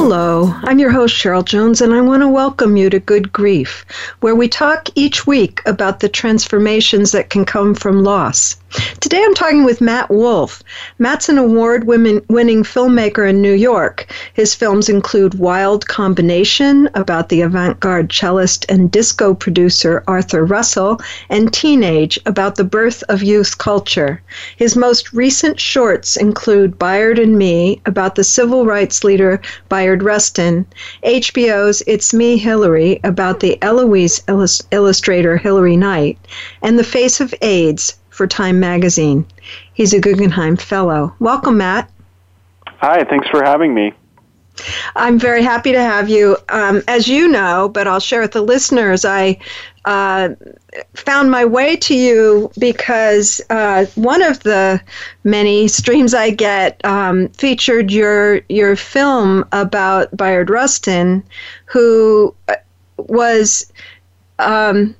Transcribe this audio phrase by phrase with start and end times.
[0.00, 3.84] Hello, I'm your host, Cheryl Jones, and I want to welcome you to Good Grief,
[4.20, 8.57] where we talk each week about the transformations that can come from loss.
[9.00, 10.62] Today I'm talking with Matt Wolf.
[10.98, 14.12] Matt's an award winning filmmaker in New York.
[14.34, 21.00] His films include Wild Combination, about the avant garde cellist and disco producer Arthur Russell,
[21.30, 24.20] and Teenage, about the birth of youth culture.
[24.56, 29.40] His most recent shorts include Bayard and Me, about the civil rights leader
[29.70, 30.66] Bayard Rustin,
[31.04, 34.22] HBO's It's Me, Hilary, about the Eloise
[34.70, 36.18] illustrator Hilary Knight,
[36.60, 39.24] and The Face of AIDS, for Time Magazine.
[39.72, 41.14] He's a Guggenheim Fellow.
[41.20, 41.88] Welcome, Matt.
[42.66, 43.92] Hi, thanks for having me.
[44.96, 46.36] I'm very happy to have you.
[46.48, 49.38] Um, as you know, but I'll share with the listeners, I
[49.84, 50.30] uh,
[50.94, 54.80] found my way to you because uh, one of the
[55.22, 61.22] many streams I get um, featured your your film about Bayard Rustin,
[61.66, 62.56] who uh,
[62.96, 63.72] was
[64.40, 64.96] um,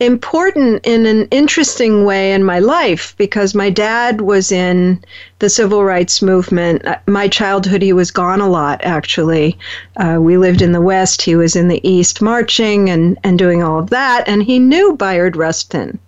[0.00, 5.04] important in an interesting way in my life because my dad was in
[5.38, 6.84] the civil rights movement.
[6.84, 9.58] Uh, my childhood, he was gone a lot, actually.
[9.96, 13.62] Uh, we lived in the West, he was in the East marching and, and doing
[13.62, 15.98] all of that, and he knew Bayard Rustin.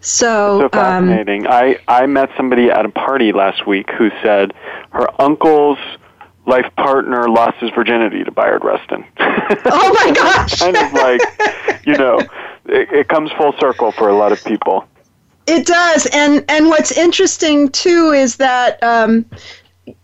[0.00, 1.46] So, so fascinating.
[1.46, 4.52] Um, I, I met somebody at a party last week who said
[4.90, 5.78] her uncle's
[6.46, 9.04] life partner lost his virginity to Bayard Rustin.
[9.18, 10.58] Oh my gosh!
[10.58, 12.20] kind of like, you know,
[12.66, 14.86] it, it comes full circle for a lot of people.
[15.46, 18.82] It does, and and what's interesting too is that.
[18.82, 19.26] Um,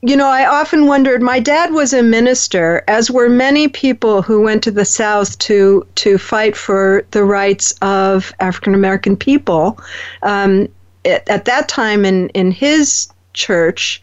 [0.02, 1.22] you know, I often wondered.
[1.22, 5.86] My dad was a minister, as were many people who went to the South to
[5.94, 9.80] to fight for the rights of African American people.
[10.22, 10.68] Um,
[11.06, 14.02] at, at, that time, in in his church,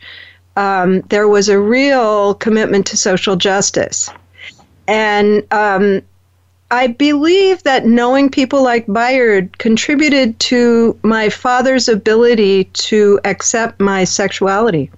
[0.56, 4.10] um, there was a real commitment to social justice,
[4.88, 6.02] and um,
[6.70, 14.04] I believe that knowing people like Bayard contributed to my father's ability to accept my
[14.04, 14.92] sexuality.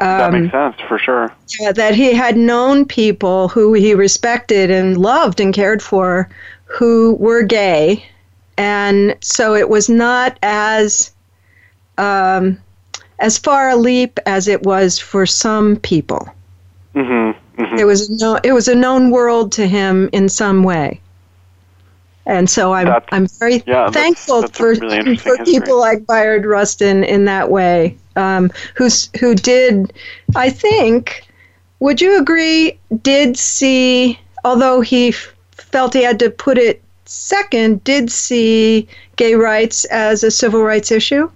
[0.00, 1.32] Um, that makes sense for sure.
[1.60, 6.28] Yeah, that he had known people who he respected and loved and cared for
[6.64, 8.04] who were gay.
[8.56, 11.12] And so it was not as
[11.98, 12.58] um,
[13.18, 16.28] as far a leap as it was for some people.
[16.94, 17.38] Mm-hmm.
[17.60, 17.78] Mm-hmm.
[17.78, 21.00] It was no, it was a known world to him in some way.
[22.26, 26.46] And so I'm that's, I'm very yeah, thankful that's, for really for people like Bayard
[26.46, 29.92] Rustin in that way, um, who's who did,
[30.36, 31.26] I think,
[31.80, 38.10] would you agree, did see, although he felt he had to put it second, did
[38.10, 41.30] see gay rights as a civil rights issue?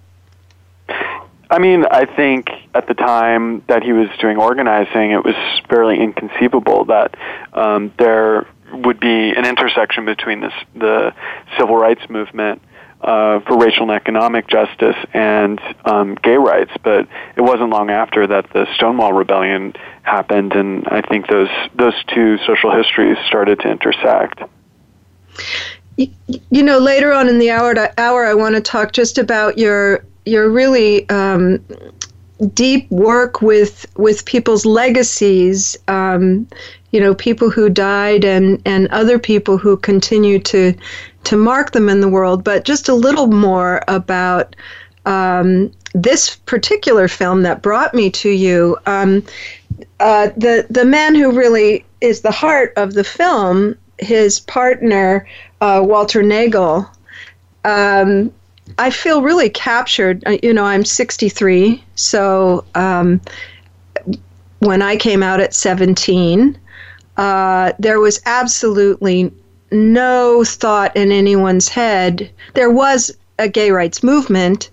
[1.55, 5.37] I mean, I think at the time that he was doing organizing, it was
[5.69, 7.15] fairly inconceivable that
[7.53, 11.15] um, there would be an intersection between this, the
[11.57, 12.61] civil rights movement
[13.01, 16.73] uh, for racial and economic justice and um, gay rights.
[16.83, 17.07] But
[17.37, 22.37] it wasn't long after that the Stonewall Rebellion happened, and I think those those two
[22.39, 24.43] social histories started to intersect.
[25.97, 30.05] You know, later on in the hour, hour, I want to talk just about your
[30.25, 31.65] your really um,
[32.55, 35.77] deep work with with people's legacies.
[35.89, 36.49] Um,
[36.91, 40.75] you know, people who died and and other people who continue to
[41.25, 42.45] to mark them in the world.
[42.45, 44.57] But just a little more about
[45.07, 48.77] um, this particular film that brought me to you.
[48.87, 49.23] Um,
[50.01, 55.27] uh, the the man who really is the heart of the film, his partner
[55.61, 56.89] uh, Walter Naegle.
[57.65, 58.33] Um,
[58.79, 60.23] I feel really captured.
[60.27, 63.21] Uh, you know, I'm 63, so um,
[64.61, 66.59] when I came out at 17,
[67.17, 69.33] uh, there was absolutely
[69.71, 72.31] no thought in anyone's head.
[72.55, 74.71] There was a gay rights movement,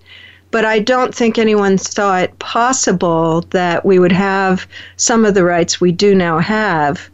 [0.50, 4.66] but I don't think anyone saw it possible that we would have
[4.96, 7.10] some of the rights we do now have,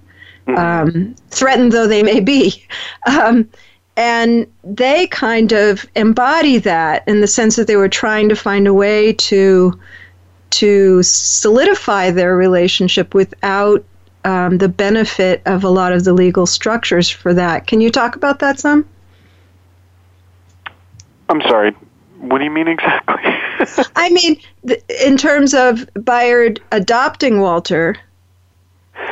[0.46, 0.58] mm-hmm.
[0.58, 2.64] um, threatened though they may be.
[3.06, 3.48] Um,
[3.98, 8.68] and they kind of embody that in the sense that they were trying to find
[8.68, 9.78] a way to
[10.50, 13.84] to solidify their relationship without
[14.24, 17.66] um, the benefit of a lot of the legal structures for that.
[17.66, 18.88] Can you talk about that some?
[21.28, 21.72] I'm sorry.
[22.20, 23.20] What do you mean exactly?
[23.96, 27.96] I mean, th- in terms of Bayard adopting Walter,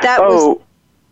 [0.01, 0.61] that oh, was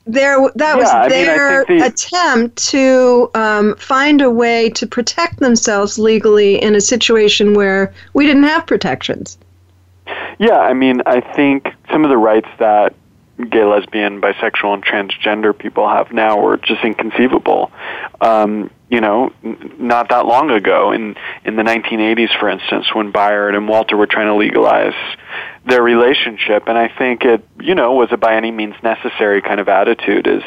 [0.06, 4.86] their that was Yeah, mean, I their the- attempt to um, find a way to
[4.88, 9.38] protect themselves legally in a situation where we didn't have protections.
[10.38, 12.94] Yeah, I mean, I think some of the rights that
[13.38, 17.72] gay, lesbian, bisexual, and transgender people have now were just inconceivable.
[18.22, 23.12] Um, you know, n- not that long ago, in in the 1980s, for instance, when
[23.12, 24.94] Bayard and Walter were trying to legalize
[25.66, 29.60] their relationship, and I think it, you know, was a by any means necessary kind
[29.60, 30.28] of attitude.
[30.28, 30.44] Is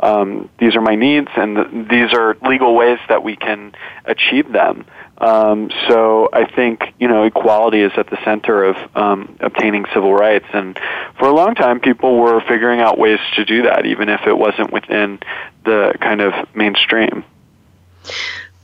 [0.00, 3.74] um, these are my needs, and th- these are legal ways that we can
[4.06, 4.86] achieve them.
[5.18, 10.12] Um, so I think you know equality is at the center of um, obtaining civil
[10.12, 10.78] rights, and
[11.18, 14.36] for a long time, people were figuring out ways to do that, even if it
[14.36, 15.20] wasn't within
[15.64, 17.24] the kind of mainstream.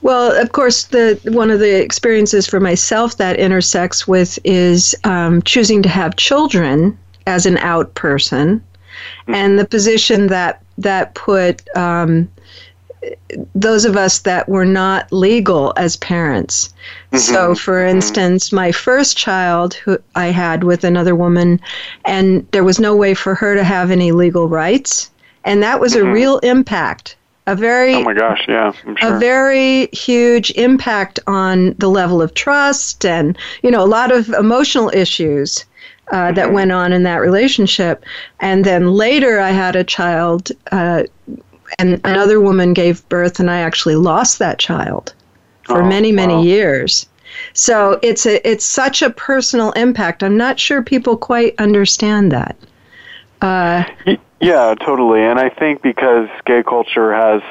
[0.03, 5.43] Well, of course, the one of the experiences for myself that intersects with is um,
[5.43, 8.65] choosing to have children as an out person,
[9.29, 12.29] and the position that that put um,
[13.55, 16.73] those of us that were not legal as parents.
[17.17, 21.61] So, for instance, my first child who I had with another woman,
[22.05, 25.11] and there was no way for her to have any legal rights,
[25.45, 27.17] and that was a real impact.
[27.47, 29.17] A very Oh my gosh, yeah, I'm sure.
[29.17, 34.29] a very huge impact on the level of trust and you know a lot of
[34.29, 35.65] emotional issues
[36.13, 38.05] uh, that went on in that relationship
[38.41, 41.03] and then later i had a child uh,
[41.79, 45.15] and another woman gave birth and i actually lost that child
[45.65, 46.43] for Oh, many many wow.
[46.43, 47.07] years
[47.55, 52.57] so it's a it's such a personal impact i'm not sure people quite understand that
[53.43, 53.85] uh,
[54.41, 55.23] Yeah, totally.
[55.23, 57.43] And I think because gay culture has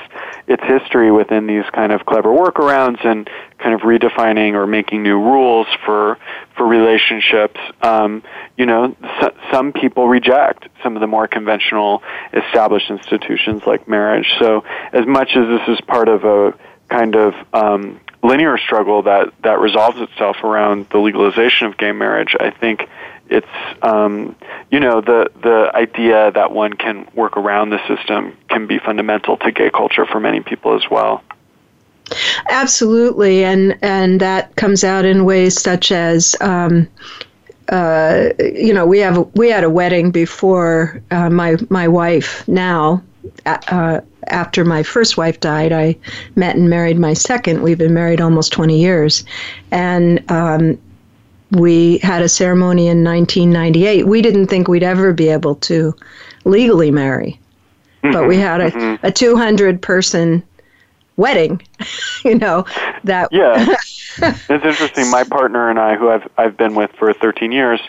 [0.49, 3.29] its history within these kind of clever workarounds and
[3.59, 6.17] kind of redefining or making new rules for
[6.57, 8.23] for relationships, um,
[8.57, 12.01] you know, s- some people reject some of the more conventional
[12.33, 14.33] established institutions like marriage.
[14.39, 16.53] So, as much as this is part of a
[16.89, 22.35] kind of um, linear struggle that that resolves itself around the legalization of gay marriage,
[22.39, 22.89] I think
[23.29, 23.47] it's
[23.81, 24.35] um,
[24.71, 29.37] you know the the idea that one can work around the system can be fundamental
[29.37, 31.23] to gay culture for many people as well.
[32.49, 36.87] Absolutely, and and that comes out in ways such as, um,
[37.69, 42.47] uh, you know, we have we had a wedding before uh, my my wife.
[42.47, 43.03] Now,
[43.45, 45.95] uh, after my first wife died, I
[46.35, 47.61] met and married my second.
[47.61, 49.23] We've been married almost twenty years,
[49.71, 50.23] and.
[50.31, 50.79] Um,
[51.51, 54.07] we had a ceremony in 1998.
[54.07, 55.95] We didn't think we'd ever be able to
[56.45, 57.39] legally marry,
[58.01, 60.43] but we had a, a 200 person
[61.17, 61.61] wedding,
[62.25, 62.65] you know,
[63.03, 63.75] that Yeah,
[64.17, 65.09] it's interesting.
[65.11, 67.81] My partner and I, who I've I've been with for 13 years,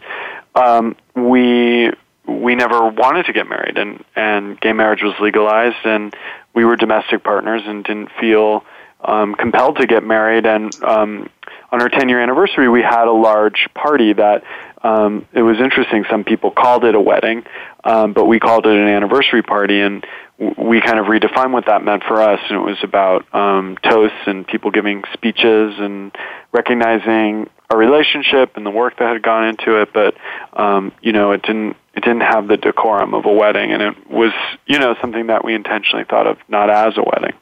[0.55, 1.91] um, we
[2.27, 6.15] we never wanted to get married, and and gay marriage was legalized, and
[6.55, 8.65] we were domestic partners and didn't feel
[9.03, 10.47] um, compelled to get married.
[10.47, 11.31] And um,
[11.73, 14.43] on our 10 year anniversary, we had a large party that
[14.83, 16.05] um, it was interesting.
[16.11, 17.45] Some people called it a wedding,
[17.85, 20.07] um, but we called it an anniversary party, and
[20.39, 22.41] we kind of redefined what that meant for us.
[22.49, 26.17] And it was about um, toasts and people giving speeches and
[26.53, 29.93] recognizing our relationship and the work that had gone into it.
[29.93, 30.15] But
[30.55, 34.11] um, you know, it didn't it didn't have the decorum of a wedding, and it
[34.11, 34.33] was
[34.67, 37.37] you know something that we intentionally thought of not as a wedding.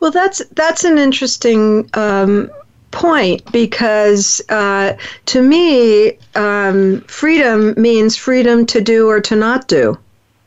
[0.00, 2.50] Well, that's that's an interesting um,
[2.90, 4.94] point because uh,
[5.26, 9.98] to me, um, freedom means freedom to do or to not do.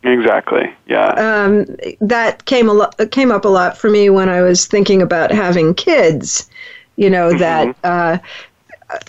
[0.03, 0.73] Exactly.
[0.87, 1.09] Yeah.
[1.11, 1.65] Um,
[2.01, 5.31] that came a lot came up a lot for me when I was thinking about
[5.31, 6.49] having kids.
[6.97, 8.17] You know that uh,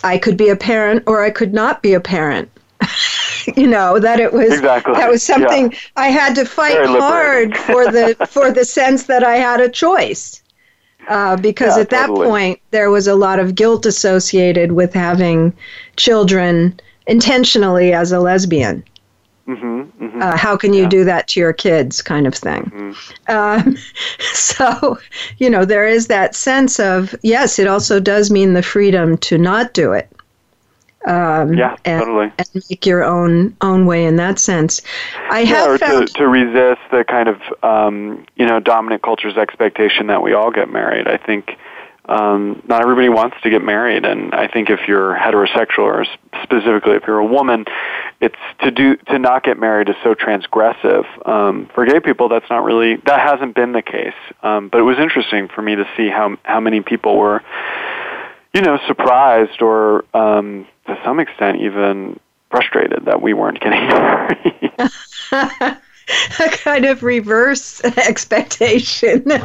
[0.04, 2.48] I could be a parent or I could not be a parent.
[3.56, 7.90] you know that it was Exactly, that was something I had to fight hard for
[7.90, 10.42] the for the sense that I had a choice.
[11.08, 15.52] Uh, because Yeah, at that point there was a lot of guilt associated with having
[15.96, 18.82] children intentionally as a lesbian.
[19.46, 20.88] hmm hmm Uh, how can you Yeah.
[20.88, 22.72] do that to your kids, kind of thing.
[22.74, 22.94] Mhm.
[23.28, 23.76] Um,
[24.32, 24.98] so,
[25.38, 29.36] you know, there is that sense of yes, it also does mean the freedom to
[29.36, 30.08] not do it.
[31.06, 32.32] Um, Yeah, and, totally.
[32.38, 34.80] and make your own own way in that sense.
[35.30, 39.02] I Yeah, have or found to, to resist the kind of um, you know dominant
[39.02, 41.06] culture's expectation that we all get married.
[41.06, 41.58] I think
[42.06, 46.04] um, not everybody wants to get married, and I think if you're heterosexual, or
[46.42, 47.64] specifically if you're a woman,
[48.20, 51.04] it's to do to not get married is so transgressive.
[51.26, 54.14] Um, for gay people, that's not really that hasn't been the case.
[54.42, 57.42] Um, but it was interesting for me to see how how many people were,
[58.54, 62.18] you know, surprised or um, to some extent even
[62.50, 64.72] frustrated that we weren't getting married.
[66.40, 69.22] a kind of reverse expectation.
[69.24, 69.42] but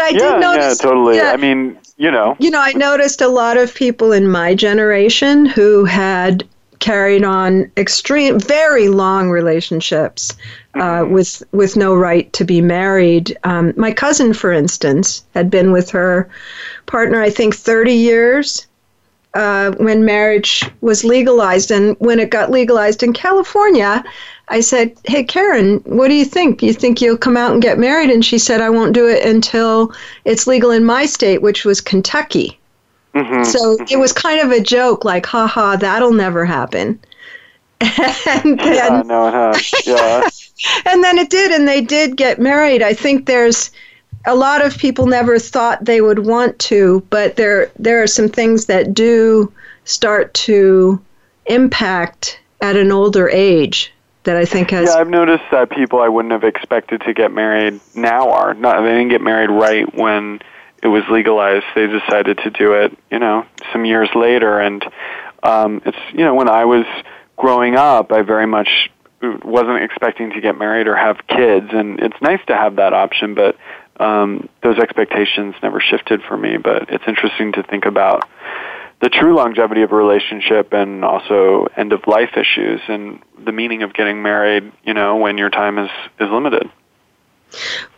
[0.00, 0.78] I yeah, did notice.
[0.82, 1.16] Yeah, totally.
[1.16, 2.36] Yeah, I mean, you know.
[2.38, 6.46] You know, I noticed a lot of people in my generation who had
[6.80, 10.32] carried on extreme, very long relationships
[10.74, 11.12] uh, mm-hmm.
[11.12, 13.36] with with no right to be married.
[13.44, 16.28] Um, my cousin, for instance, had been with her
[16.86, 18.66] partner, I think, thirty years.
[19.32, 24.02] Uh, when marriage was legalized, and when it got legalized in California,
[24.48, 26.64] I said, Hey, Karen, what do you think?
[26.64, 28.10] You think you'll come out and get married?
[28.10, 29.92] And she said, I won't do it until
[30.24, 32.58] it's legal in my state, which was Kentucky.
[33.14, 33.44] Mm-hmm.
[33.44, 37.00] So it was kind of a joke, like, haha, that'll never happen.
[37.80, 39.86] and then, yeah, no, it has.
[39.86, 40.28] Yeah.
[40.86, 42.82] and then it did, and they did get married.
[42.82, 43.70] I think there's
[44.26, 48.28] a lot of people never thought they would want to, but there there are some
[48.28, 49.52] things that do
[49.84, 51.00] start to
[51.46, 53.92] impact at an older age
[54.24, 54.88] that I think has.
[54.88, 58.82] Yeah, I've noticed that people I wouldn't have expected to get married now are not.
[58.82, 60.40] They didn't get married right when
[60.82, 61.66] it was legalized.
[61.74, 64.58] They decided to do it, you know, some years later.
[64.60, 64.84] And
[65.42, 66.86] um, it's you know when I was
[67.36, 68.90] growing up, I very much
[69.22, 73.34] wasn't expecting to get married or have kids, and it's nice to have that option,
[73.34, 73.56] but.
[73.98, 78.26] Um, those expectations never shifted for me, but it's interesting to think about
[79.00, 83.82] the true longevity of a relationship and also end of life issues and the meaning
[83.82, 86.70] of getting married, you know, when your time is, is limited.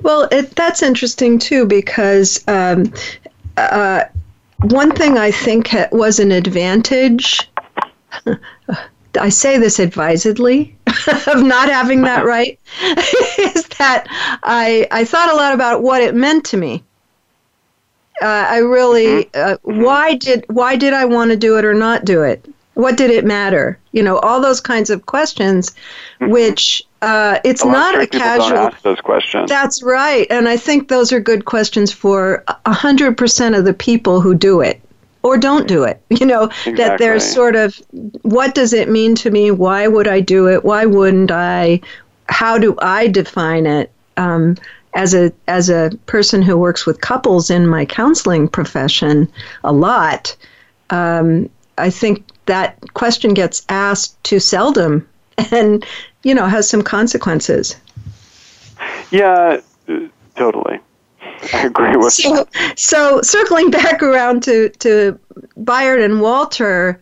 [0.03, 2.93] Well, it, that's interesting too because um,
[3.57, 4.05] uh,
[4.63, 7.51] one thing I think was an advantage.
[9.21, 10.75] I say this advisedly
[11.27, 14.07] of not having that right is that
[14.43, 16.83] I I thought a lot about what it meant to me
[18.23, 19.55] uh, I really, mm-hmm.
[19.55, 22.47] uh, why did why did I want to do it or not do it?
[22.75, 23.79] What did it matter?
[23.93, 25.71] You know, all those kinds of questions,
[26.21, 26.31] mm-hmm.
[26.31, 28.49] which uh, it's a not a casual.
[28.49, 29.51] Don't ask those questions.
[29.51, 34.21] That's right, and I think those are good questions for hundred percent of the people
[34.21, 34.81] who do it
[35.23, 36.01] or don't do it.
[36.23, 36.75] You know, exactly.
[36.75, 37.81] that there's sort of
[38.23, 39.51] what does it mean to me?
[39.51, 40.65] Why would I do it?
[40.65, 41.81] Why wouldn't I?
[42.29, 43.91] How do I define it?
[44.17, 44.57] Um,
[44.95, 49.31] as a as a person who works with couples in my counseling profession
[49.65, 50.37] a lot,
[50.91, 51.49] um,
[51.79, 55.09] I think that question gets asked too seldom,
[55.51, 55.85] and
[56.23, 57.77] you know has some consequences.
[59.11, 59.61] Yeah,
[60.37, 60.81] totally.
[61.53, 62.79] I agree with so, that.
[62.79, 65.19] So circling back around to to
[65.65, 67.01] Bayard and Walter,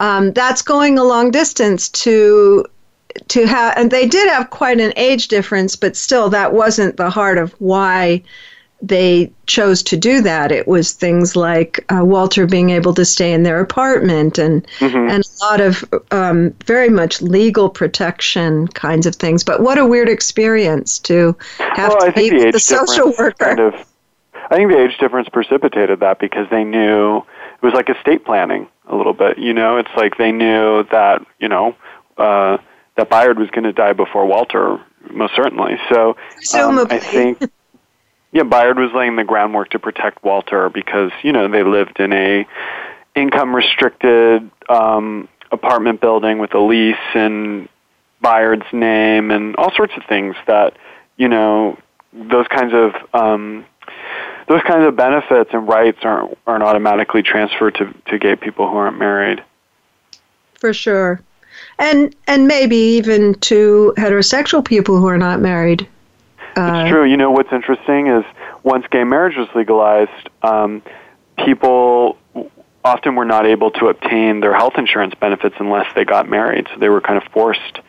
[0.00, 2.64] um, that's going a long distance to
[3.28, 7.10] to have, and they did have quite an age difference, but still, that wasn't the
[7.10, 8.22] heart of why
[8.82, 10.52] they chose to do that.
[10.52, 15.10] It was things like uh, Walter being able to stay in their apartment and mm-hmm.
[15.10, 19.42] and a lot of um, very much legal protection kinds of things.
[19.42, 23.56] But what a weird experience to have well, to be the, the social worker.
[23.56, 23.74] Kind of,
[24.50, 28.68] I think the age difference precipitated that because they knew it was like estate planning
[28.88, 29.38] a little bit.
[29.38, 31.74] You know, it's like they knew that you know.
[32.18, 32.58] Uh,
[32.96, 34.78] that Bayard was going to die before Walter,
[35.10, 35.76] most certainly.
[35.88, 36.16] So
[36.54, 37.38] um, I think,
[38.32, 42.12] yeah, Bayard was laying the groundwork to protect Walter because you know they lived in
[42.12, 42.46] a
[43.14, 47.68] income restricted um, apartment building with a lease and
[48.20, 50.76] Bayard's name and all sorts of things that
[51.16, 51.78] you know
[52.12, 53.64] those kinds of um,
[54.48, 58.76] those kinds of benefits and rights aren't aren't automatically transferred to, to gay people who
[58.76, 59.42] aren't married.
[60.58, 61.20] For sure
[61.78, 65.86] and and maybe even to heterosexual people who are not married.
[66.56, 67.04] Uh, it's true.
[67.04, 68.24] You know what's interesting is
[68.62, 70.82] once gay marriage was legalized, um,
[71.44, 72.16] people
[72.84, 76.66] often were not able to obtain their health insurance benefits unless they got married.
[76.72, 77.80] So they were kind of forced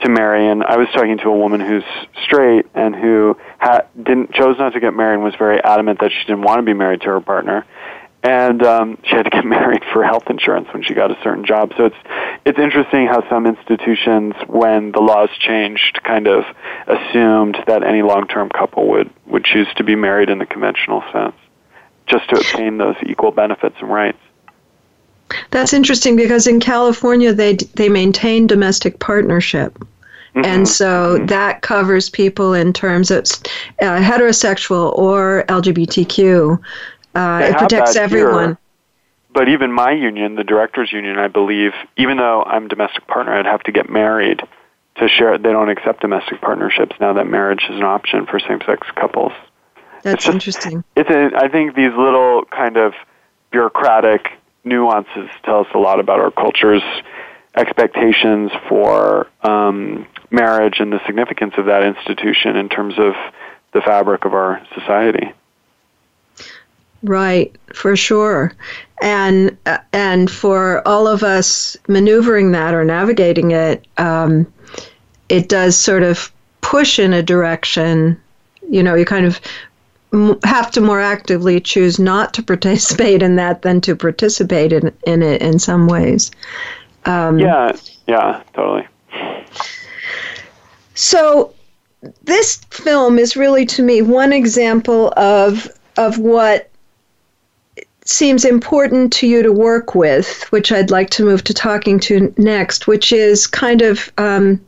[0.00, 0.48] to marry.
[0.48, 1.84] And I was talking to a woman who's
[2.24, 6.10] straight and who ha- didn't chose not to get married and was very adamant that
[6.10, 7.64] she didn't want to be married to her partner
[8.22, 11.44] and um, she had to get married for health insurance when she got a certain
[11.44, 11.72] job.
[11.76, 11.96] So it's
[12.44, 16.44] it's interesting how some institutions, when the laws changed, kind of
[16.86, 21.36] assumed that any long-term couple would would choose to be married in the conventional sense,
[22.06, 24.18] just to obtain those equal benefits and rights.
[25.50, 29.78] That's interesting because in California they they maintain domestic partnership.
[30.34, 30.46] Mm-hmm.
[30.46, 31.26] And so mm-hmm.
[31.26, 33.24] that covers people in terms of
[33.82, 36.58] uh, heterosexual or LGBTQ
[37.14, 38.44] Uh, it protects everyone.
[38.44, 38.58] Here,
[39.34, 43.46] but even my union, the directors union, I believe, even though I'm domestic partner, I'd
[43.46, 44.42] have to get married
[44.96, 45.38] to share.
[45.38, 49.32] They don't accept domestic partnerships now that marriage is an option for same-sex couples.
[50.02, 50.84] That's it's just, interesting.
[50.96, 52.92] It's a, I think these little kind of
[53.50, 54.28] bureaucratic
[54.64, 56.82] nuances tell us a lot about our culture's
[57.54, 63.14] expectations for um, marriage and the significance of that institution in terms of
[63.72, 65.32] the fabric of our society.
[67.02, 68.52] Right, for sure.
[69.00, 74.52] And uh, and for all of us maneuvering that or navigating it, um,
[75.28, 76.30] it does sort of
[76.60, 78.20] push in a direction.
[78.70, 79.40] You know, you kind of
[80.44, 85.22] have to more actively choose not to participate in that than to participate in, in
[85.22, 86.30] it in some ways.
[87.04, 88.86] Um, yeah, yeah, totally.
[90.94, 91.52] So,
[92.22, 96.71] this film is really to me one example of of what
[98.04, 102.34] seems important to you to work with, which I'd like to move to talking to
[102.36, 104.60] next, which is kind of, um,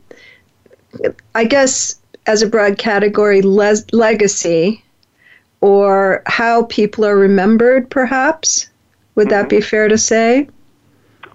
[1.33, 4.83] I guess, as a broad category, le- legacy
[5.61, 8.69] or how people are remembered, perhaps.
[9.15, 10.47] Would that be fair to say?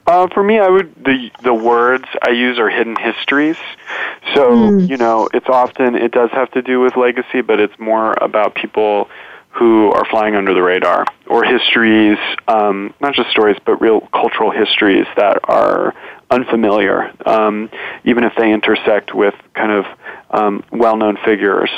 [0.06, 3.56] Uh, for me, I would the the words I use are hidden histories.
[4.34, 4.88] So mm.
[4.88, 8.54] you know, it's often it does have to do with legacy, but it's more about
[8.54, 9.08] people
[9.50, 14.50] who are flying under the radar or histories, um, not just stories, but real cultural
[14.50, 15.94] histories that are
[16.30, 17.68] unfamiliar, um,
[18.04, 19.84] even if they intersect with kind of
[20.30, 21.70] um, well-known figures.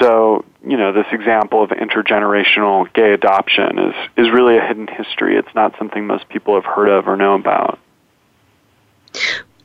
[0.00, 5.36] So, you know, this example of intergenerational gay adoption is, is really a hidden history.
[5.36, 7.78] It's not something most people have heard of or know about.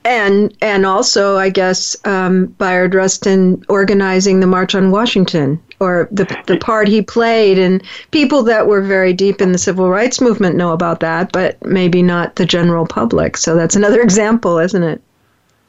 [0.04, 6.26] And and also, I guess, um, Bayard Rustin organizing the March on Washington, or the
[6.48, 10.56] the part he played, and people that were very deep in the civil rights movement
[10.56, 13.38] know about that, but maybe not the general public.
[13.38, 15.02] So that's another example, isn't it?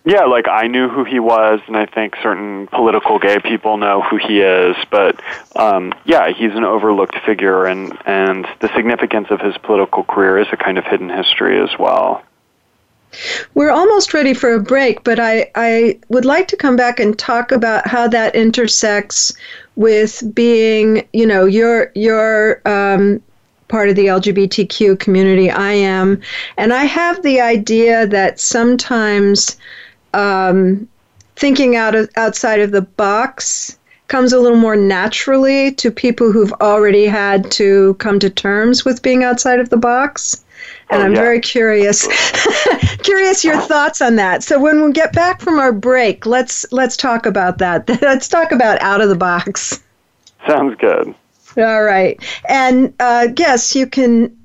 [0.04, 4.00] Yeah, like I knew who he was, and I think certain political gay people know
[4.00, 4.74] who he is.
[4.90, 5.20] But
[5.54, 10.46] um, yeah, he's an overlooked figure, and and the significance of his political career is
[10.50, 12.22] a kind of hidden history as well.
[13.54, 17.18] We're almost ready for a break, but I, I would like to come back and
[17.18, 19.32] talk about how that intersects
[19.78, 23.22] with being, you know, your your um,
[23.68, 25.50] part of the LGBTQ community.
[25.50, 26.20] I am,
[26.56, 29.56] and I have the idea that sometimes
[30.14, 30.88] um,
[31.36, 36.52] thinking out of, outside of the box comes a little more naturally to people who've
[36.54, 40.44] already had to come to terms with being outside of the box.
[40.90, 41.20] Oh, and oh, I'm yeah.
[41.20, 42.06] very curious
[43.02, 44.42] curious your thoughts on that.
[44.42, 47.88] So when we get back from our break, let's let's talk about that.
[48.02, 49.82] let's talk about out of the box.
[50.46, 51.14] Sounds good.
[51.58, 52.20] All right.
[52.48, 54.36] And uh, yes, you can,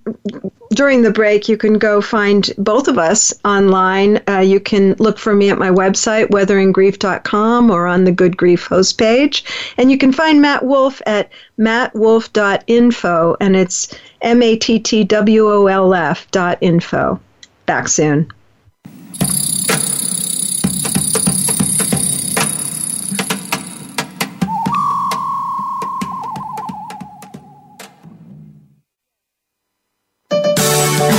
[0.71, 4.19] during the break, you can go find both of us online.
[4.27, 8.65] Uh, you can look for me at my website, weatheringgrief.com, or on the Good Grief
[8.65, 9.45] host page.
[9.77, 15.51] And you can find Matt Wolf at mattwolf.info, and it's M A T T W
[15.51, 17.19] O L F dot info.
[17.67, 18.31] Back soon.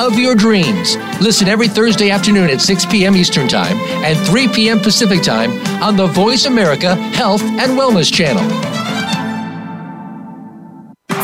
[0.00, 0.96] of your dreams.
[1.20, 3.16] Listen every Thursday afternoon at 6 p.m.
[3.16, 4.80] Eastern Time and 3 p.m.
[4.80, 5.50] Pacific Time
[5.82, 8.75] on the Voice America Health and Wellness Channel.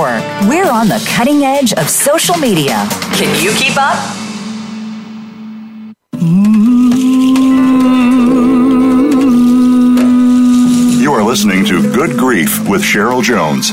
[0.00, 0.48] Network.
[0.48, 2.86] We're on the cutting edge of social media.
[3.14, 3.98] Can you keep up?
[11.00, 13.72] You are listening to Good Grief with Cheryl Jones.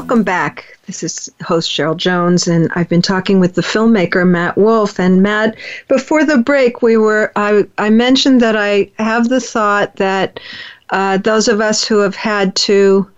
[0.00, 0.78] Welcome back.
[0.86, 4.98] This is host Cheryl Jones, and I've been talking with the filmmaker Matt Wolf.
[4.98, 5.58] And Matt,
[5.88, 10.40] before the break, we were I I mentioned that I have the thought that
[10.88, 13.10] uh, those of us who have had to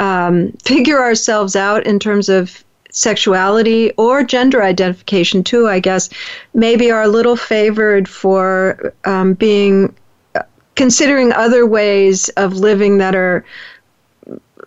[0.00, 6.10] um, figure ourselves out in terms of sexuality or gender identification too, I guess,
[6.54, 9.94] maybe are a little favored for um, being
[10.34, 10.42] uh,
[10.74, 13.44] considering other ways of living that are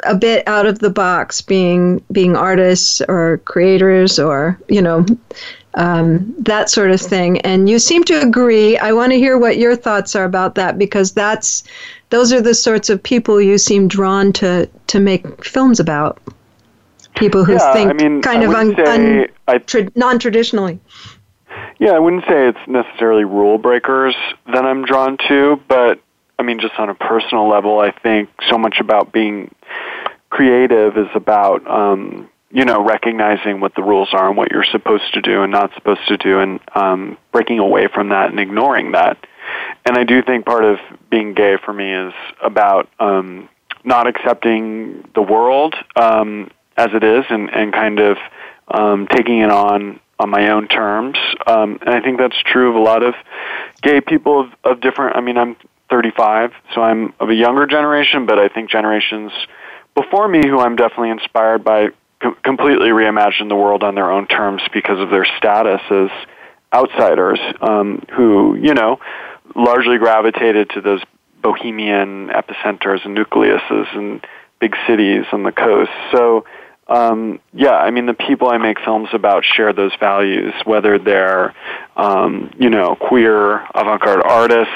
[0.04, 5.06] a bit out of the box being being artists or creators or you know
[5.76, 7.40] um, that sort of thing.
[7.42, 8.78] And you seem to agree.
[8.78, 11.64] I want to hear what your thoughts are about that because that's
[12.10, 16.20] those are the sorts of people you seem drawn to to make films about.
[17.16, 20.80] People who Yeah, think I mean, kind I of un, un, I- tra- non-traditionally.
[21.80, 26.00] Yeah, I wouldn't say it's necessarily rule breakers that I'm drawn to, but
[26.38, 29.54] I mean, just on a personal level, I think so much about being
[30.30, 35.14] creative is about, um, you know, recognizing what the rules are and what you're supposed
[35.14, 38.92] to do and not supposed to do, and um, breaking away from that and ignoring
[38.94, 39.18] that.
[39.86, 43.50] And I do think part of being gay for me is about um,
[43.84, 48.18] not accepting the world um, as it is and, and kind of
[48.68, 51.18] um, taking it on on my own terms.
[51.48, 53.16] Um, and I think that's true of a lot of
[53.82, 55.16] gay people of, of different.
[55.16, 55.56] I mean, I'm
[55.90, 59.32] 35, so I'm of a younger generation, but I think generations
[60.02, 61.90] before me, who I'm definitely inspired by,
[62.22, 66.10] com- completely reimagine the world on their own terms because of their status as
[66.74, 69.00] outsiders, um, who you know
[69.56, 71.02] largely gravitated to those
[71.42, 74.26] bohemian epicenters and nucleuses and
[74.60, 75.92] big cities on the coast.
[76.12, 76.46] So
[76.88, 81.54] um, yeah, I mean, the people I make films about share those values, whether they're,
[81.96, 84.74] um, you know, queer avant-garde artists,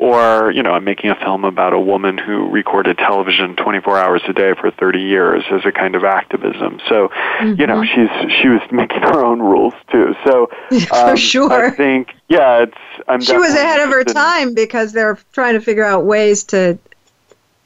[0.00, 4.22] or you know, I'm making a film about a woman who recorded television 24 hours
[4.28, 6.80] a day for 30 years as a kind of activism.
[6.88, 7.10] So,
[7.42, 10.14] you know, she's she was making her own rules too.
[10.24, 10.50] So,
[10.88, 11.66] For um, sure.
[11.66, 12.78] I think, yeah, it's.
[13.06, 16.44] I'm she was ahead of her in- time because they're trying to figure out ways
[16.44, 16.78] to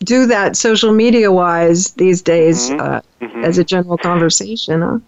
[0.00, 3.00] do that social media wise these days uh,
[3.42, 4.82] as a general conversation.
[4.82, 4.98] Huh?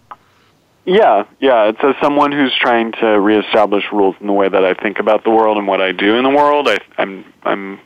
[0.85, 1.69] Yeah, yeah.
[1.69, 5.23] It's as someone who's trying to reestablish rules in the way that I think about
[5.23, 6.67] the world and what I do in the world.
[6.67, 7.79] I, I'm, I'm,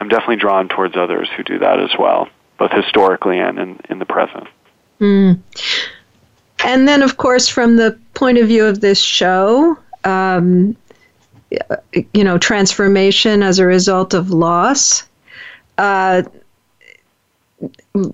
[0.00, 2.28] I'm definitely drawn towards others who do that as well,
[2.58, 4.48] both historically and in, in the present.
[6.64, 10.76] And then, of course, from the point of view of this show, um,
[12.14, 15.04] you know, transformation as a result of loss,
[15.78, 16.22] uh,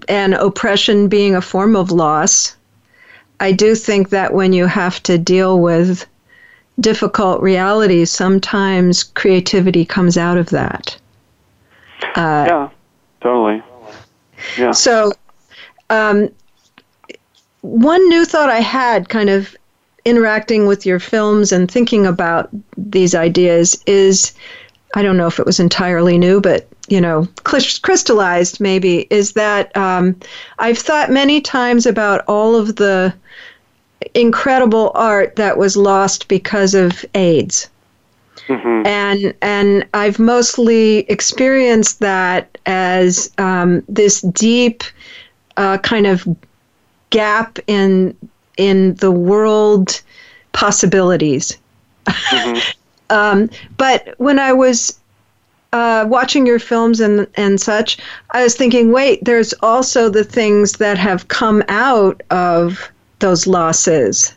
[0.08, 2.56] and oppression being a form of loss.
[3.40, 6.06] I do think that when you have to deal with
[6.80, 10.96] difficult realities, sometimes creativity comes out of that.
[12.14, 12.70] Uh, yeah,
[13.20, 13.62] totally.
[14.56, 14.72] Yeah.
[14.72, 15.12] so,
[15.90, 16.28] um,
[17.62, 19.56] one new thought I had, kind of
[20.04, 24.32] interacting with your films and thinking about these ideas, is
[24.94, 29.76] I don't know if it was entirely new, but you know, crystallized maybe, is that
[29.76, 30.16] um,
[30.58, 33.14] I've thought many times about all of the
[34.14, 37.68] incredible art that was lost because of AIDS.
[38.86, 44.82] And and I've mostly experienced that as um, this deep
[45.56, 46.26] uh, kind of
[47.10, 48.16] gap in
[48.56, 50.00] in the world
[50.52, 51.58] possibilities.
[53.10, 54.97] um, but when I was
[55.72, 57.98] uh, watching your films and and such,
[58.30, 64.34] I was thinking, wait, there's also the things that have come out of those losses.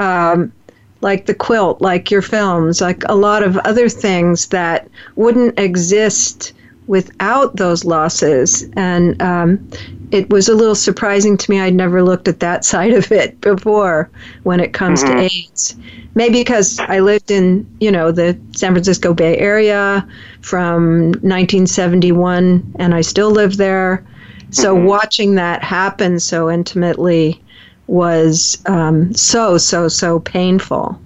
[0.00, 0.52] Um,
[1.00, 6.54] like the quilt, like your films, like a lot of other things that wouldn't exist
[6.86, 8.68] without those losses.
[8.76, 9.70] And um,
[10.10, 11.60] it was a little surprising to me.
[11.60, 14.10] I'd never looked at that side of it before
[14.42, 15.76] when it comes to AIDS.
[16.14, 20.08] Maybe because I lived in, you know, the San Francisco Bay Area
[20.42, 24.06] from 1971 and I still live there.
[24.50, 27.42] So watching that happen so intimately
[27.88, 30.98] was um, so so so painful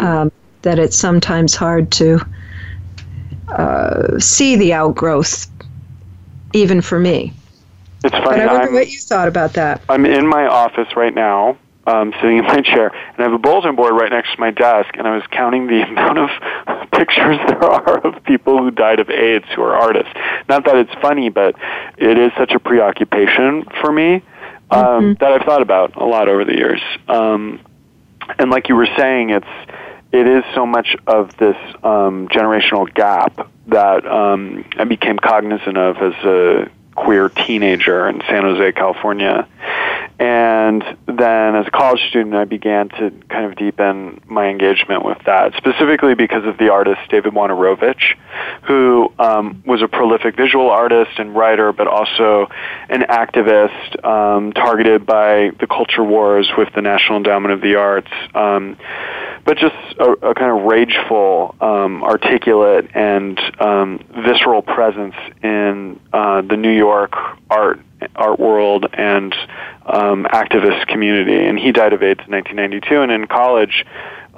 [0.00, 2.20] um, that it's sometimes hard to
[3.56, 5.46] uh, see the outgrowth,
[6.52, 7.32] even for me.
[8.04, 8.42] It's But funny.
[8.42, 9.80] I wonder I'm, what you thought about that.
[9.88, 13.38] I'm in my office right now, um, sitting in my chair, and I have a
[13.38, 17.38] bulletin board right next to my desk, and I was counting the amount of pictures
[17.46, 20.12] there are of people who died of AIDS who are artists.
[20.48, 21.54] Not that it's funny, but
[21.96, 24.22] it is such a preoccupation for me
[24.70, 25.12] um, mm-hmm.
[25.20, 26.80] that I've thought about a lot over the years.
[27.08, 27.60] Um,
[28.38, 29.46] and like you were saying, it's
[30.12, 35.96] it is so much of this um, generational gap that um, I became cognizant of
[35.96, 39.48] as a queer teenager in San Jose, California.
[40.22, 45.18] And then as a college student, I began to kind of deepen my engagement with
[45.26, 48.14] that, specifically because of the artist David Wojnarowicz,
[48.62, 52.46] who um, was a prolific visual artist and writer, but also
[52.88, 58.12] an activist um, targeted by the culture wars with the National Endowment of the Arts.
[58.32, 58.76] Um,
[59.44, 66.42] but just a, a, kind of rageful, um, articulate, and um, visceral presence in uh,
[66.42, 67.12] the New York
[67.50, 67.80] art
[68.14, 69.34] art world and
[69.86, 71.46] um, activist community.
[71.46, 73.02] And he died of AIDS in 1992.
[73.02, 73.84] And in college,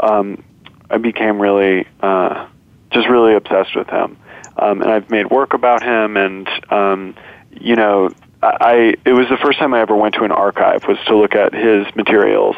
[0.00, 0.42] um,
[0.90, 2.46] I became really, uh,
[2.90, 4.16] just really obsessed with him.
[4.56, 6.16] Um, and I've made work about him.
[6.16, 7.16] And um,
[7.50, 8.10] you know,
[8.42, 11.34] I it was the first time I ever went to an archive was to look
[11.34, 12.56] at his materials,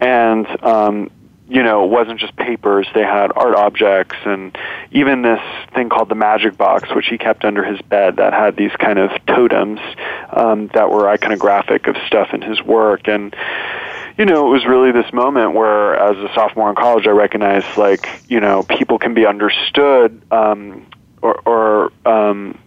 [0.00, 1.10] and um,
[1.48, 2.86] you know, it wasn't just papers.
[2.94, 4.56] They had art objects and
[4.90, 5.40] even this
[5.74, 8.98] thing called the magic box, which he kept under his bed that had these kind
[8.98, 9.80] of totems
[10.30, 13.08] um, that were iconographic of stuff in his work.
[13.08, 13.34] And,
[14.18, 17.78] you know, it was really this moment where, as a sophomore in college, I recognized,
[17.78, 20.86] like, you know, people can be understood um,
[21.22, 22.58] or, or um,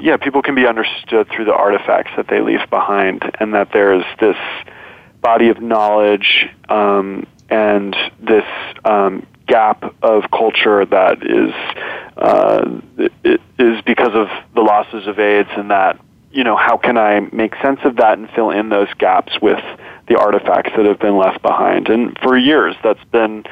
[0.00, 4.04] yeah, people can be understood through the artifacts that they leave behind, and that there's
[4.20, 4.36] this
[5.20, 8.46] body of knowledge um, and this
[8.86, 11.52] um, gap of culture that is
[12.16, 12.80] uh,
[13.58, 16.00] is because of the losses of AIDS, and that
[16.32, 19.62] you know how can I make sense of that and fill in those gaps with
[20.08, 21.88] the artifacts that have been left behind?
[21.88, 23.44] And for years, that's been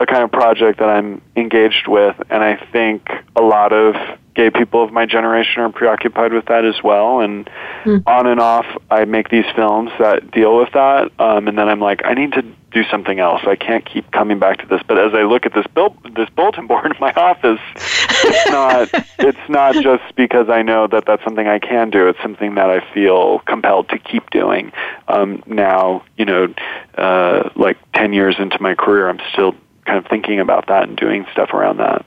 [0.00, 3.94] a kind of project that I'm engaged with, and I think a lot of
[4.34, 7.20] gay people of my generation are preoccupied with that as well.
[7.20, 7.50] And
[7.84, 8.02] mm.
[8.06, 11.80] on and off, I make these films that deal with that, um, and then I'm
[11.80, 13.42] like, I need to do something else.
[13.46, 14.82] I can't keep coming back to this.
[14.86, 15.66] But as I look at this
[16.14, 21.04] this bulletin board in my office, it's not it's not just because I know that
[21.06, 22.08] that's something I can do.
[22.08, 24.72] It's something that I feel compelled to keep doing.
[25.08, 26.52] Um, now, you know,
[26.96, 29.54] uh, like ten years into my career, I'm still
[29.84, 32.04] kind of thinking about that and doing stuff around that.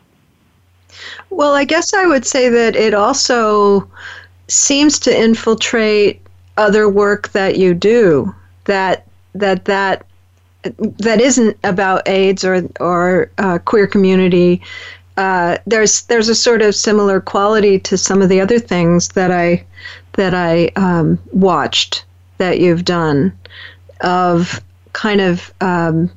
[1.30, 3.90] Well, I guess I would say that it also
[4.48, 6.22] seems to infiltrate
[6.58, 8.34] other work that you do.
[8.66, 10.06] That that that
[10.78, 14.62] that isn't about AIDS or or uh, queer community.
[15.18, 19.32] Uh, there's there's a sort of similar quality to some of the other things that
[19.32, 19.66] I
[20.14, 22.06] that I um, watched
[22.38, 23.34] that you've done
[24.02, 24.62] of
[24.94, 26.12] kind of um,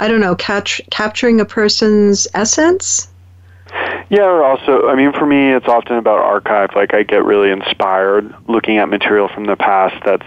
[0.00, 3.09] I don't know catch, capturing a person's essence
[4.10, 6.70] yeah, also, I mean, for me, it's often about archive.
[6.74, 10.26] Like, I get really inspired looking at material from the past that's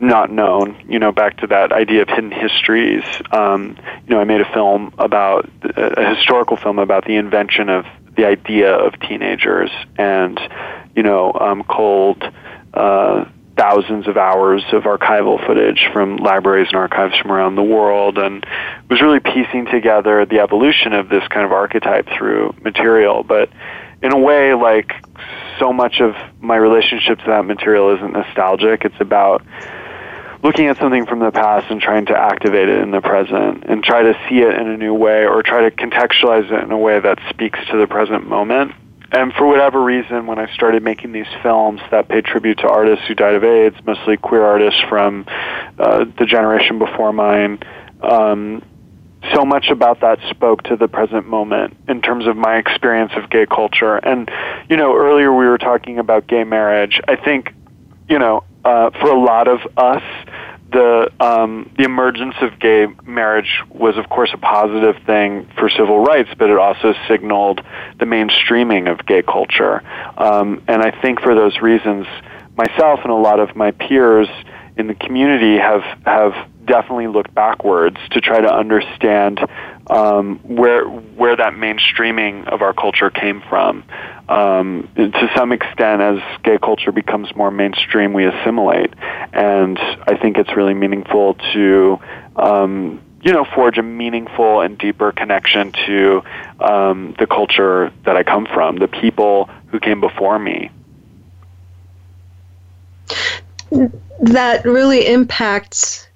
[0.00, 0.76] not known.
[0.88, 3.04] You know, back to that idea of hidden histories.
[3.30, 3.76] Um,
[4.08, 8.26] you know, I made a film about a historical film about the invention of the
[8.26, 10.40] idea of teenagers, and
[10.96, 12.22] you know, um, cold.
[12.74, 13.26] Uh,
[13.62, 18.44] thousands of hours of archival footage from libraries and archives from around the world and
[18.90, 23.22] was really piecing together the evolution of this kind of archetype through material.
[23.22, 23.50] But
[24.02, 24.92] in a way like
[25.60, 28.84] so much of my relationship to that material isn't nostalgic.
[28.84, 29.46] It's about
[30.42, 33.84] looking at something from the past and trying to activate it in the present and
[33.84, 36.78] try to see it in a new way or try to contextualize it in a
[36.78, 38.72] way that speaks to the present moment
[39.12, 43.06] and for whatever reason, when I started making these films that pay tribute to artists
[43.06, 45.26] who died of AIDS, mostly queer artists from
[45.78, 47.58] uh, the generation before mine,
[48.02, 48.62] um,
[49.34, 53.30] so much about that spoke to the present moment in terms of my experience of
[53.30, 53.96] gay culture.
[53.96, 54.30] And,
[54.68, 57.00] you know, earlier we were talking about gay marriage.
[57.06, 57.54] I think,
[58.08, 60.02] you know, uh, for a lot of us,
[60.72, 66.00] the um, the emergence of gay marriage was, of course, a positive thing for civil
[66.00, 67.62] rights, but it also signaled
[67.98, 69.82] the mainstreaming of gay culture.
[70.16, 72.06] Um, and I think for those reasons,
[72.56, 74.28] myself and a lot of my peers
[74.76, 76.32] in the community have have
[76.64, 79.40] definitely looked backwards to try to understand
[79.88, 83.84] um, where where that mainstreaming of our culture came from.
[84.28, 88.94] Um, to some extent, as gay culture becomes more mainstream, we assimilate,
[89.32, 91.98] and I think it's really meaningful to.
[92.36, 96.24] Um, you know, forge a meaningful and deeper connection to
[96.58, 100.72] um, the culture that I come from, the people who came before me.
[104.20, 106.08] that really impacts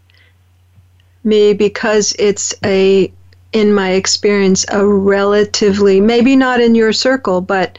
[1.25, 3.13] me because it's a
[3.57, 7.79] in my experience a relatively maybe not in your circle but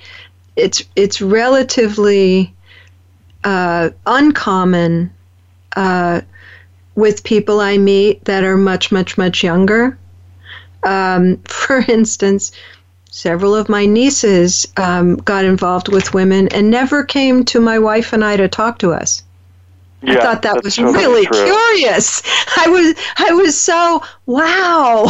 [0.58, 2.54] it's it's relatively
[3.44, 5.12] uh, uncommon
[5.76, 6.22] uh,
[6.96, 9.98] with people I meet that are much much much younger.
[10.84, 12.52] Um, for instance,
[13.10, 18.12] several of my nieces um, got involved with women and never came to my wife
[18.14, 19.24] and I to talk to us.
[20.02, 21.44] Yeah, I thought that was totally really true.
[21.44, 22.22] curious.
[22.58, 25.06] I was I was so wow.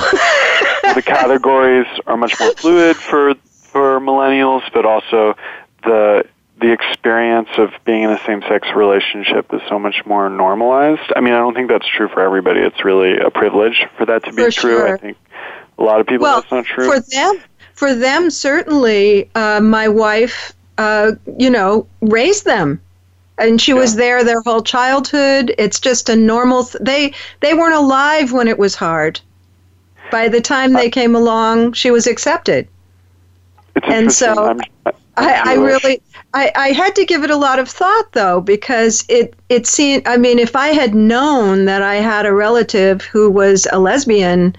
[0.96, 5.36] the categories are much more fluid for for millennials, but also
[5.84, 6.26] the
[6.60, 11.12] the experience of being in a same sex relationship is so much more normalized.
[11.16, 12.62] I mean, I don't think that's true for everybody.
[12.62, 14.92] It's really a privilege for that to be For true.
[14.92, 15.18] I think
[15.78, 16.86] a lot of people well, that's not true.
[16.86, 22.82] for them, for them certainly, uh, my wife, uh, you know, raised them,
[23.38, 25.54] and she was there their whole childhood.
[25.58, 26.64] It's just a normal.
[26.66, 29.20] Th- they they weren't alive when it was hard.
[30.10, 32.68] By the time Uh, they came along, she was accepted.
[33.76, 36.02] it's and so I'm, I'm I, I really
[36.34, 40.08] I, I had to give it a lot of thought though because it it seemed
[40.08, 44.56] I mean if I had known that I had a relative who was a lesbian,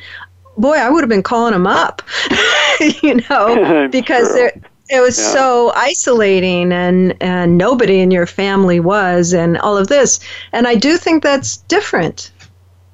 [0.57, 2.03] boy I would have been calling him up,
[3.03, 4.35] you know, because true.
[4.35, 4.53] there,
[4.91, 5.33] it was Yeah.
[5.33, 10.21] so isolating and and nobody in your family was and all of this
[10.53, 12.31] and I do think that's different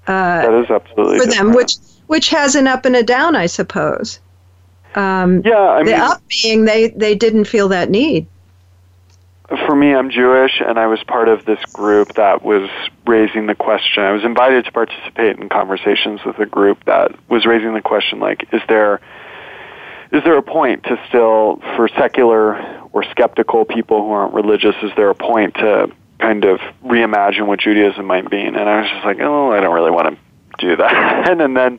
[0.07, 1.75] uh, that is absolutely for them which
[2.07, 4.19] which has an up and a down I suppose.
[4.95, 8.27] Um, yeah, I mean, the up being they they didn't feel that need.
[9.67, 12.69] for me, I'm Jewish, and I was part of this group that was
[13.07, 14.03] raising the question.
[14.05, 18.21] I was invited to participate in conversations with a group that was raising the question,
[18.21, 19.01] like, is there
[20.15, 22.57] is there a point to still, for secular
[22.93, 27.59] or skeptical people who aren't religious, is there a point to kind of reimagine what
[27.59, 28.41] Judaism might be?
[28.41, 31.29] And I was just like, oh, I don't really want to do that.
[31.41, 31.79] and then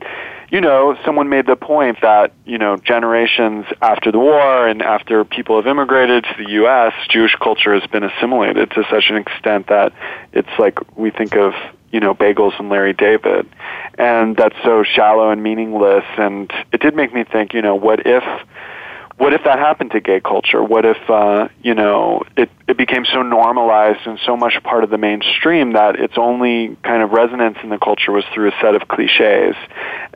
[0.50, 5.24] you know, someone made the point that, you know, generations after the war and after
[5.24, 9.66] people have immigrated to the U.S., Jewish culture has been assimilated to such an extent
[9.68, 9.92] that
[10.32, 11.52] it's like we think of,
[11.90, 13.48] you know, bagels and Larry David.
[13.98, 16.04] And that's so shallow and meaningless.
[16.16, 18.22] And it did make me think, you know, what if
[19.18, 20.62] what if that happened to gay culture?
[20.62, 24.90] What if uh, you know it, it became so normalized and so much part of
[24.90, 28.74] the mainstream that its only kind of resonance in the culture was through a set
[28.74, 29.56] of cliches?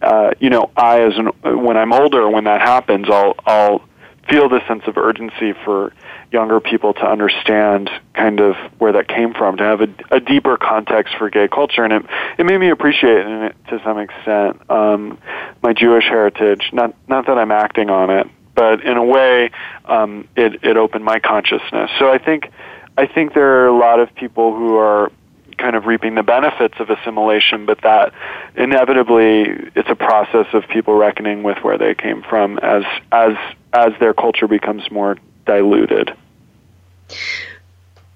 [0.03, 1.29] Uh, you know, I as an,
[1.65, 3.83] when I'm older, when that happens, I'll I'll
[4.29, 5.93] feel this sense of urgency for
[6.31, 10.57] younger people to understand kind of where that came from, to have a, a deeper
[10.57, 12.03] context for gay culture, and it
[12.39, 15.19] it made me appreciate it to some extent um,
[15.63, 16.69] my Jewish heritage.
[16.73, 19.51] Not not that I'm acting on it, but in a way,
[19.85, 21.91] um, it it opened my consciousness.
[21.99, 22.51] So I think
[22.97, 25.11] I think there are a lot of people who are
[25.59, 28.13] kind of reaping the benefits of assimilation, but that
[28.57, 29.43] inevitably
[29.75, 33.37] it's a process of people reckoning with where they came from as as
[33.73, 36.15] as their culture becomes more diluted.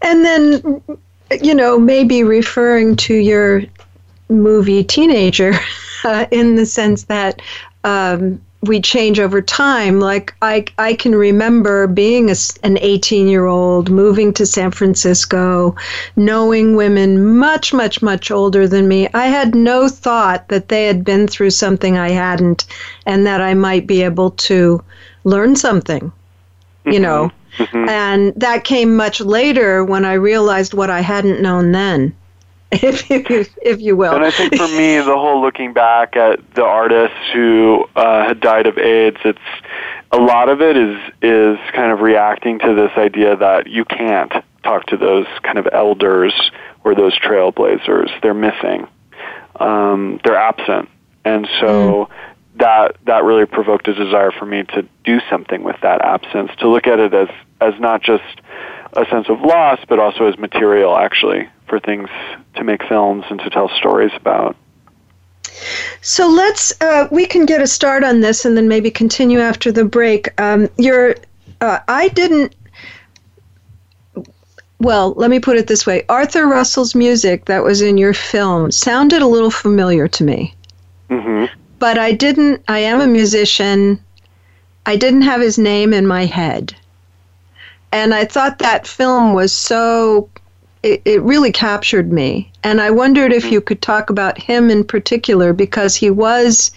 [0.02, 0.82] And then,
[1.40, 3.62] you know, maybe referring to your
[4.28, 5.52] movie Teenager
[6.04, 7.40] uh, in the sense that
[7.84, 10.00] um, we change over time.
[10.00, 15.76] Like, I, I can remember being a an 18 year old, moving to San Francisco,
[16.16, 19.08] knowing women much, much, much older than me.
[19.14, 22.66] I had no thought that they had been through something I hadn't
[23.06, 24.82] and that I might be able to
[25.24, 26.12] learn something,
[26.84, 27.30] you know.
[27.58, 27.88] Mhm.
[27.88, 32.12] And that came much later when I realized what I hadn't known then,
[32.82, 34.14] if you, if you will.
[34.14, 38.40] And I think for me, the whole looking back at the artists who uh, had
[38.40, 39.38] died of AIDS, it's
[40.10, 44.32] a lot of it is is kind of reacting to this idea that you can't
[44.62, 46.34] talk to those kind of elders
[46.82, 48.10] or those trailblazers.
[48.22, 48.88] They're missing.
[49.56, 50.88] Um, they're absent,
[51.24, 52.08] and so.
[52.56, 56.68] That that really provoked a desire for me to do something with that absence, to
[56.68, 57.26] look at it as
[57.60, 58.22] as not just
[58.96, 62.08] a sense of loss, but also as material, actually, for things
[62.54, 64.54] to make films and to tell stories about.
[66.02, 69.72] So let's uh, we can get a start on this and then maybe continue after
[69.72, 70.28] the break.
[70.40, 71.16] Um, you're,
[71.60, 72.54] uh, I didn't.
[74.78, 78.70] Well, let me put it this way: Arthur Russell's music that was in your film
[78.70, 80.54] sounded a little familiar to me,
[81.10, 81.52] mm-hmm.
[81.80, 82.62] but I didn't.
[82.68, 83.98] I am a musician.
[84.86, 86.74] I didn't have his name in my head,
[87.90, 90.28] and I thought that film was so.
[90.84, 94.84] It, it really captured me, and I wondered if you could talk about him in
[94.84, 96.70] particular because he was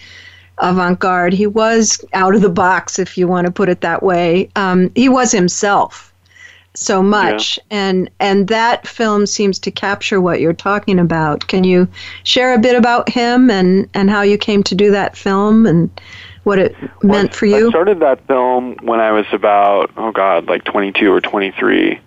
[0.62, 1.34] avant-garde.
[1.34, 4.48] He was out of the box, if you want to put it that way.
[4.56, 6.12] Um, he was himself.
[6.74, 7.78] so much yeah.
[7.78, 11.88] and and that film seems to capture what you're talking about can you
[12.22, 15.90] share a bit about him and and how you came to do that film and
[16.44, 20.12] what it well, meant for you i started that film when i was about oh
[20.12, 21.98] god like 22 or 23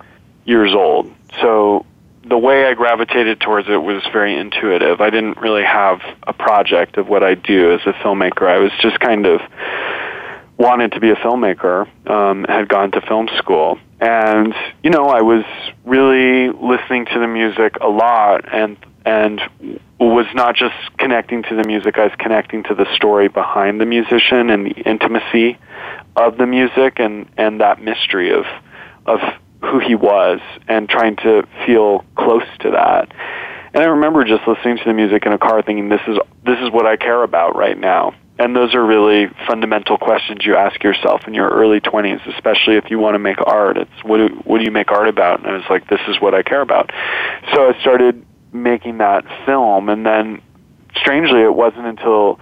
[0.46, 1.86] years old so
[2.32, 6.98] the way i gravitated towards it was very intuitive i didn't really have a project
[6.98, 9.40] of what i do as a filmmaker i was just kind of
[10.62, 13.80] wanted to be a filmmaker, um, had gone to film school.
[14.00, 14.54] And,
[14.84, 15.44] you know, I was
[15.84, 19.42] really listening to the music a lot and and
[20.00, 23.86] was not just connecting to the music, I was connecting to the story behind the
[23.86, 25.58] musician and the intimacy
[26.16, 28.46] of the music and, and that mystery of
[29.08, 29.20] of
[29.62, 33.12] who he was and trying to feel close to that.
[33.74, 36.60] And I remember just listening to the music in a car thinking this is this
[36.60, 40.84] is what I care about right now and those are really fundamental questions you ask
[40.84, 43.78] yourself in your early 20s, especially if you want to make art.
[43.78, 45.42] It's what do, what do you make art about?
[45.42, 46.92] And I was like, this is what I care about.
[47.54, 50.42] So I started making that film, and then
[50.96, 52.40] strangely, it wasn't until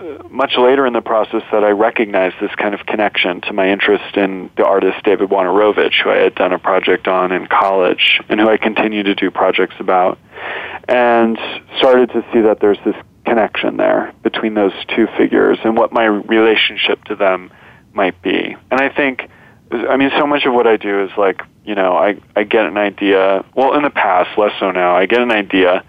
[0.00, 3.70] Uh, much later in the process that I recognized this kind of connection to my
[3.70, 8.20] interest in the artist David Wojnarowicz, who I had done a project on in college
[8.28, 10.18] and who I continue to do projects about,
[10.88, 11.38] and
[11.76, 12.96] started to see that there's this
[13.26, 17.52] connection there between those two figures and what my relationship to them
[17.92, 18.56] might be.
[18.70, 19.28] And I think,
[19.70, 22.64] I mean, so much of what I do is like, you know, I, I get
[22.64, 25.84] an idea, well, in the past, less so now, I get an idea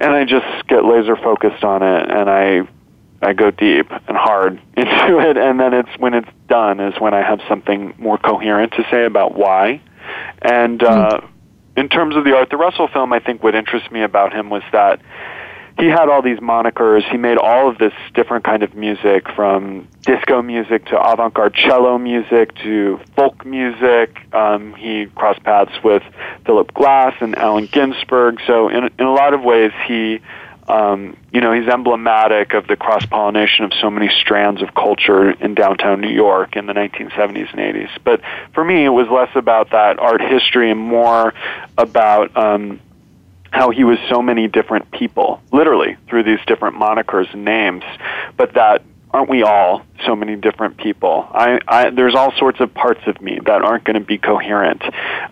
[0.00, 2.62] and I just get laser focused on it and I,
[3.22, 5.36] I go deep and hard into it.
[5.36, 9.04] And then it's when it's done is when I have something more coherent to say
[9.04, 9.80] about why.
[10.42, 11.28] And, uh, mm.
[11.76, 14.62] in terms of the Arthur Russell film, I think what interests me about him was
[14.72, 15.00] that
[15.78, 17.02] he had all these monikers.
[17.10, 21.98] He made all of this different kind of music, from disco music to avant-garde cello
[21.98, 24.16] music to folk music.
[24.34, 26.02] Um, he crossed paths with
[26.44, 28.40] Philip Glass and Allen Ginsberg.
[28.46, 30.20] So in in a lot of ways, he
[30.68, 35.30] um, you know, he's emblematic of the cross pollination of so many strands of culture
[35.30, 37.90] in downtown New York in the 1970s and 80s.
[38.04, 38.20] But
[38.54, 41.34] for me, it was less about that art history and more
[41.76, 42.80] about um,
[43.50, 47.84] how he was so many different people, literally through these different monikers and names,
[48.36, 48.82] but that
[49.12, 51.26] aren't we all so many different people?
[51.30, 54.82] I, I there's all sorts of parts of me that aren't going to be coherent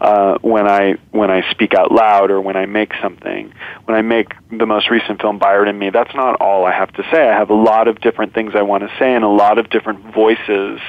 [0.00, 3.52] uh, when I when I speak out loud or when I make something.
[3.84, 6.92] When I make the most recent film, Bayard and Me, that's not all I have
[6.94, 7.28] to say.
[7.28, 9.70] I have a lot of different things I want to say and a lot of
[9.70, 10.80] different voices,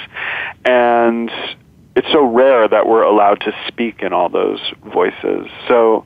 [0.66, 1.32] and
[1.96, 5.48] it's so rare that we're allowed to speak in all those voices.
[5.68, 6.06] So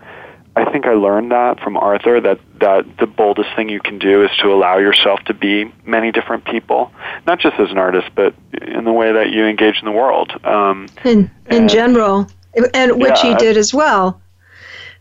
[0.58, 4.24] I think I learned that from Arthur that that the boldest thing you can do
[4.24, 6.92] is to allow yourself to be many different people,
[7.28, 10.32] not just as an artist, but in the way that you engage in the world.
[10.46, 12.28] Um, in in and, general,
[12.74, 14.22] and which yeah, he did as well.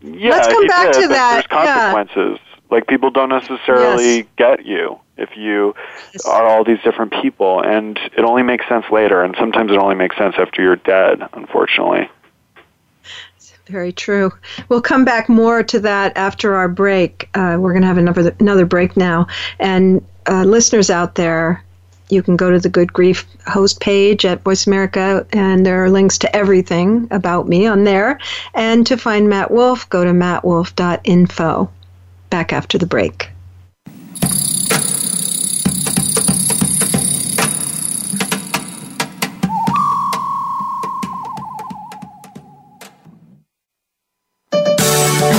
[0.01, 1.45] Yeah, let's come back did, to that.
[1.49, 2.39] There's consequences.
[2.41, 2.59] Yeah.
[2.69, 4.25] Like people don't necessarily yes.
[4.35, 5.73] get you if you
[6.13, 6.25] yes.
[6.25, 9.23] are all these different people, and it only makes sense later.
[9.23, 12.09] And sometimes it only makes sense after you're dead, unfortunately.
[13.67, 14.31] Very true.
[14.69, 17.29] We'll come back more to that after our break.
[17.33, 19.27] Uh, we're going to have another another break now,
[19.59, 21.63] and uh, listeners out there,
[22.09, 25.89] you can go to the Good Grief host page at Voice America, and there are
[25.89, 28.19] links to everything about me on there.
[28.53, 31.71] And to find Matt Wolf, go to mattwolf.info.
[32.29, 33.29] Back after the break.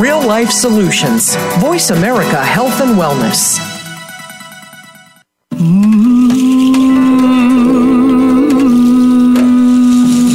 [0.00, 1.36] real life solutions.
[1.58, 3.58] Voice America Health and Wellness.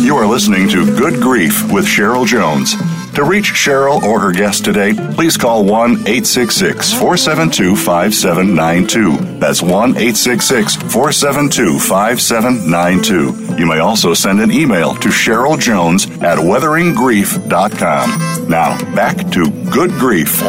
[0.03, 2.75] You are listening to Good Grief with Cheryl Jones.
[3.15, 9.39] To reach Cheryl or her guest today, please call 1 866 472 5792.
[9.39, 13.48] That's 1 866 472 5792.
[13.59, 18.49] You may also send an email to Cheryl Jones at weatheringgrief.com.
[18.49, 20.41] Now, back to Good Grief.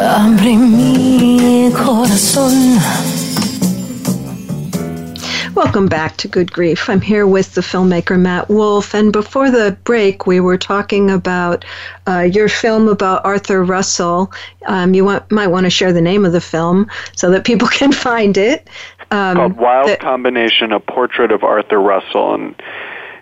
[5.53, 6.89] Welcome back to Good Grief.
[6.89, 11.65] I'm here with the filmmaker Matt Wolf, and before the break, we were talking about
[12.07, 14.31] uh, your film about Arthur Russell.
[14.67, 17.67] Um, you want, might want to share the name of the film so that people
[17.67, 18.69] can find it.
[19.11, 22.55] Um, called Wild the, Combination: A Portrait of Arthur Russell, and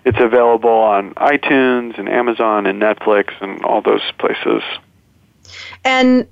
[0.04, 4.62] it's available on iTunes and Amazon and Netflix and all those places.
[5.84, 6.26] And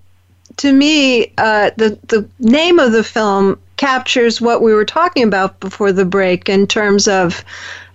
[0.59, 5.61] to me, uh, the the name of the film captures what we were talking about
[5.61, 7.45] before the break in terms of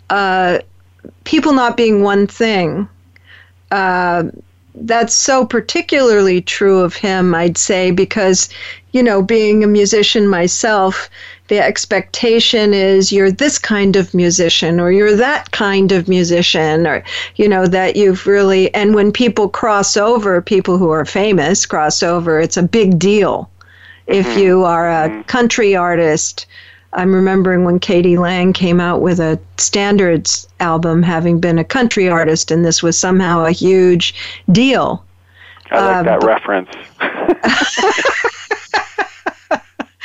[0.09, 0.59] uh,
[1.24, 2.88] people not being one thing.
[3.71, 4.24] Uh,
[4.76, 8.49] that's so particularly true of him, I'd say, because,
[8.91, 11.09] you know, being a musician myself,
[11.54, 17.04] the expectation is you're this kind of musician or you're that kind of musician or,
[17.36, 22.01] you know, that you've really, and when people cross over, people who are famous cross
[22.01, 23.51] over, it's a big deal.
[24.08, 24.39] If mm-hmm.
[24.39, 25.22] you are a mm-hmm.
[25.24, 26.47] country artist,
[26.93, 28.18] I'm remembering when k.d.
[28.18, 32.97] lang came out with a standards album, having been a country artist, and this was
[32.97, 34.16] somehow a huge
[34.51, 35.06] deal.
[35.70, 36.70] I like um, that reference.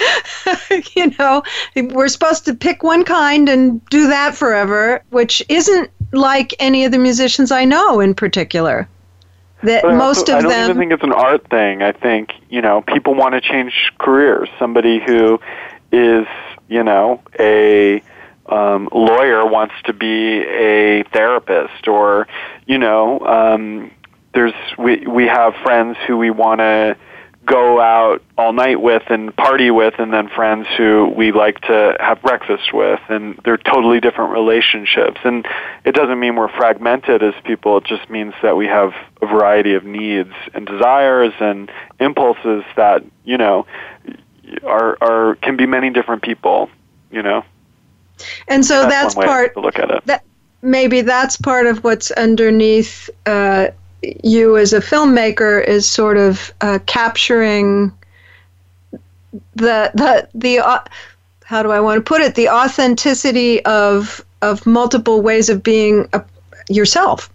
[0.96, 1.42] you know,
[1.76, 6.92] we're supposed to pick one kind and do that forever, which isn't like any of
[6.92, 8.88] the musicians I know in particular
[9.62, 10.46] that but most of them.
[10.46, 11.82] I don't even think it's an art thing.
[11.82, 14.48] I think you know people want to change careers.
[14.58, 15.40] Somebody who
[15.92, 16.26] is
[16.68, 18.02] you know a
[18.46, 22.26] um, lawyer wants to be a therapist, or
[22.66, 23.90] you know, um,
[24.34, 26.96] there's we we have friends who we want to
[27.48, 31.96] go out all night with and party with and then friends who we like to
[31.98, 33.00] have breakfast with.
[33.08, 35.20] And they're totally different relationships.
[35.24, 35.46] And
[35.84, 37.78] it doesn't mean we're fragmented as people.
[37.78, 38.92] It just means that we have
[39.22, 43.66] a variety of needs and desires and impulses that you know
[44.62, 46.70] are are can be many different people
[47.10, 47.44] you know?
[48.48, 50.04] And so that's, that's part to look at it.
[50.06, 50.24] that
[50.62, 53.68] maybe that's part of what's underneath uh,
[54.02, 57.92] you as a filmmaker is sort of uh, capturing
[59.54, 60.80] the the the uh,
[61.44, 62.34] how do I want to put it?
[62.34, 66.24] The authenticity of of multiple ways of being a,
[66.68, 67.30] yourself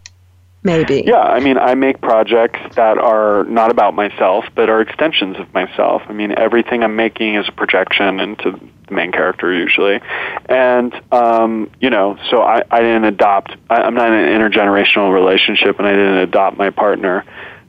[0.64, 1.04] maybe.
[1.06, 5.54] Yeah i mean i make projects that are not about myself but are extensions of
[5.54, 6.02] myself.
[6.08, 8.60] I mean everything i'm making is a projection into
[8.94, 10.00] main character usually,
[10.48, 13.56] and um, you know, so I, I didn't adopt.
[13.70, 17.26] I, I'm not in an intergenerational relationship, and I didn't adopt my partner.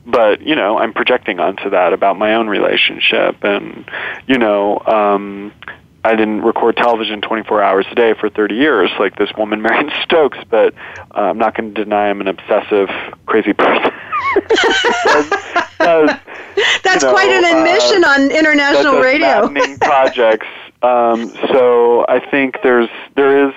[0.06, 3.88] But you know, I'm projecting onto that about my own relationship, and
[4.26, 5.52] you know, um,
[6.04, 9.90] I didn't record television 24 hours a day for 30 years like this woman Marion
[10.02, 10.74] Stokes, but
[11.14, 12.90] uh, I'm not going to deny I'm an obsessive,
[13.24, 13.90] crazy person.
[14.44, 15.30] that's,
[15.78, 19.48] that's you know, quite an admission uh, on international radio.
[19.78, 20.46] projects
[20.84, 23.54] um, so I think there's there is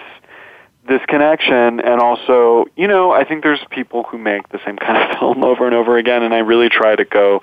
[0.88, 5.12] this connection, and also, you know, I think there's people who make the same kind
[5.12, 7.42] of film over and over again, and I really try to go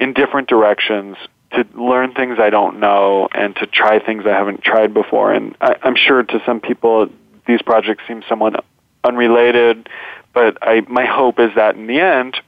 [0.00, 1.16] in different directions
[1.52, 5.32] to learn things I don't know and to try things I haven't tried before.
[5.32, 7.08] And I, I'm sure to some people
[7.46, 8.64] these projects seem somewhat
[9.04, 9.88] unrelated,
[10.32, 12.40] but I my hope is that in the end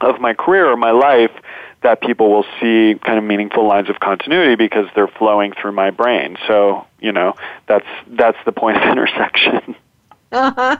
[0.00, 1.32] of my career or my life
[1.84, 5.90] that people will see kind of meaningful lines of continuity because they're flowing through my
[5.90, 6.36] brain.
[6.48, 7.34] So, you know,
[7.66, 9.76] that's that's the point of intersection.
[10.32, 10.78] Uh-huh.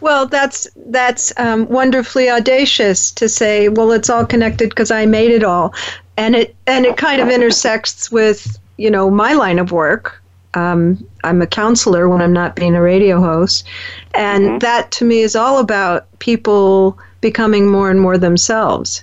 [0.00, 3.68] Well, that's that's um, wonderfully audacious to say.
[3.68, 5.74] Well, it's all connected because I made it all,
[6.16, 10.22] and it and it kind of intersects with you know my line of work.
[10.54, 13.66] Um, I'm a counselor when I'm not being a radio host,
[14.14, 14.58] and mm-hmm.
[14.58, 19.02] that to me is all about people becoming more and more themselves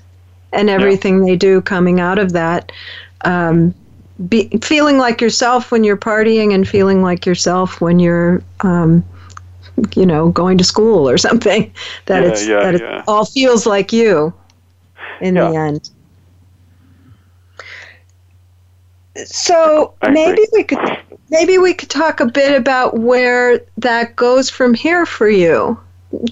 [0.54, 1.32] and everything yeah.
[1.32, 2.72] they do coming out of that.
[3.26, 3.74] Um,
[4.30, 9.04] be, feeling like yourself when you're partying and feeling like yourself when you're, um,
[9.96, 11.74] you know, going to school or something.
[12.06, 14.34] That yeah, it's yeah, that it all feels like you
[15.22, 15.90] in the end.
[19.26, 20.80] So maybe we could
[21.30, 25.80] maybe we could talk a bit about where that goes from here for you.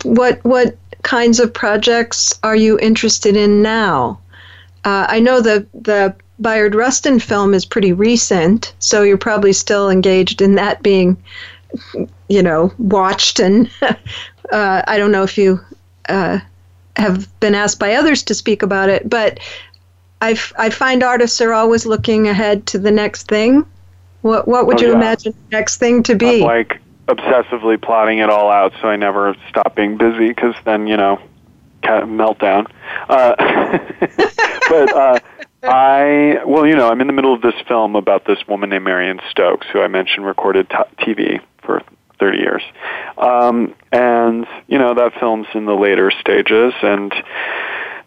[0.03, 4.20] What what kinds of projects are you interested in now?
[4.84, 9.89] Uh, I know the the Bayard Rustin film is pretty recent, so you're probably still
[9.89, 11.16] engaged in that being,
[12.28, 13.70] you know, watched and
[14.52, 15.60] uh, I don't know if you
[16.10, 16.39] uh,
[16.95, 19.39] have been asked by others to speak about it, but
[20.20, 23.66] I, f- I find artists are always looking ahead to the next thing.
[24.22, 24.97] What what would Oh, you yeah.
[24.97, 26.41] imagine the next thing to be?
[26.41, 26.80] Like
[27.14, 31.22] obsessively plotting it all out so I never stop being busy because then, you know,
[31.84, 32.70] meltdown.
[33.09, 33.36] Uh,
[34.70, 35.20] but uh,
[35.64, 38.86] I, well, you know, I'm in the middle of this film about this woman named
[38.86, 41.82] Marion Stokes, who I mentioned recorded t- TV for
[42.20, 42.64] 30 years.
[43.18, 46.74] Um, and, you know, that film's in the later stages.
[46.82, 47.14] And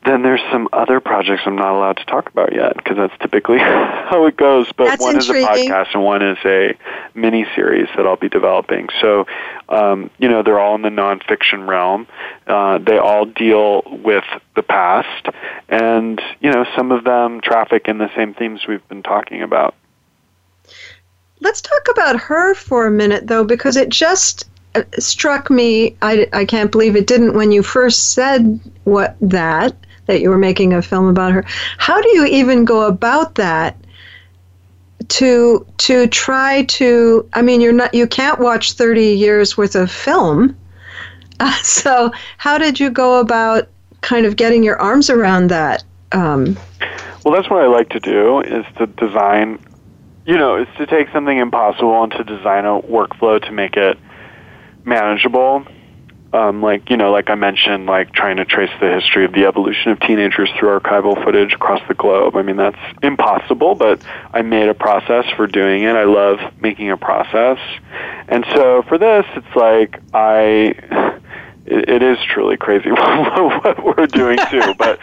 [0.04, 3.58] then there's some other projects I'm not allowed to talk about yet because that's typically
[3.58, 4.70] how it goes.
[4.72, 5.48] But That's one intriguing.
[5.50, 6.76] is a podcast and one is a
[7.14, 8.88] mini series that I'll be developing.
[9.00, 9.26] So,
[9.68, 12.06] um, you know, they're all in the nonfiction realm.
[12.46, 14.24] Uh, they all deal with
[14.56, 15.28] the past,
[15.68, 19.74] and you know, some of them traffic in the same themes we've been talking about.
[21.40, 25.96] Let's talk about her for a minute, though, because it just uh, struck me.
[26.02, 29.74] I, I can't believe it didn't when you first said what that
[30.06, 31.44] that you were making a film about her.
[31.78, 33.76] How do you even go about that?
[35.08, 39.90] To to try to, I mean, you're not you can't watch thirty years worth of
[39.90, 40.56] film.
[41.40, 43.68] Uh, so how did you go about
[44.00, 45.84] kind of getting your arms around that?
[46.12, 46.56] Um,
[47.24, 49.58] Well, that's what I like to do is to design,
[50.26, 53.98] you know, is to take something impossible and to design a workflow to make it
[54.84, 55.66] manageable.
[56.34, 59.46] Um, like you know, like I mentioned, like trying to trace the history of the
[59.46, 62.34] evolution of teenagers through archival footage across the globe.
[62.34, 65.94] I mean, that's impossible, but I made a process for doing it.
[65.94, 67.58] I love making a process,
[68.26, 70.74] and so for this, it's like I.
[71.66, 74.98] It, it is truly crazy what we're doing too, but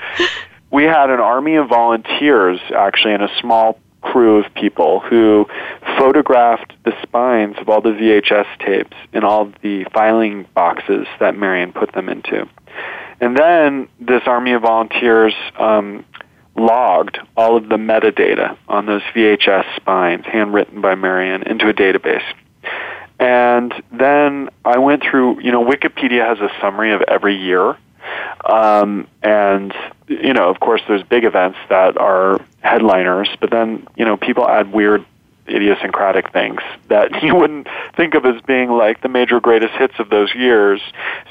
[0.70, 5.48] we had an army of volunteers actually and a small crew of people who
[5.98, 11.74] photographed the spines of all the VHS tapes in all the filing boxes that Marion
[11.74, 12.48] put them into.
[13.20, 16.06] And then this army of volunteers um,
[16.56, 22.24] logged all of the metadata on those VHS spines, handwritten by Marion, into a database.
[23.20, 27.78] And then I went through, you know, Wikipedia has a summary of every year.
[28.44, 29.74] Um, and,
[30.08, 34.48] you know, of course, there's big events that are headliners, but then, you know, people
[34.48, 35.06] add weird
[35.52, 40.10] idiosyncratic things that you wouldn't think of as being like the major greatest hits of
[40.10, 40.82] those years.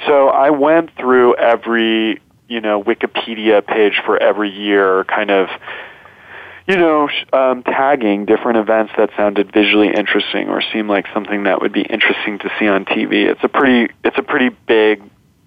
[0.07, 5.49] So I went through every, you know, Wikipedia page for every year, kind of
[6.71, 11.61] you know, um, tagging different events that sounded visually interesting or seemed like something that
[11.61, 13.29] would be interesting to see on TV.
[13.29, 15.03] It's a pretty, it's a pretty big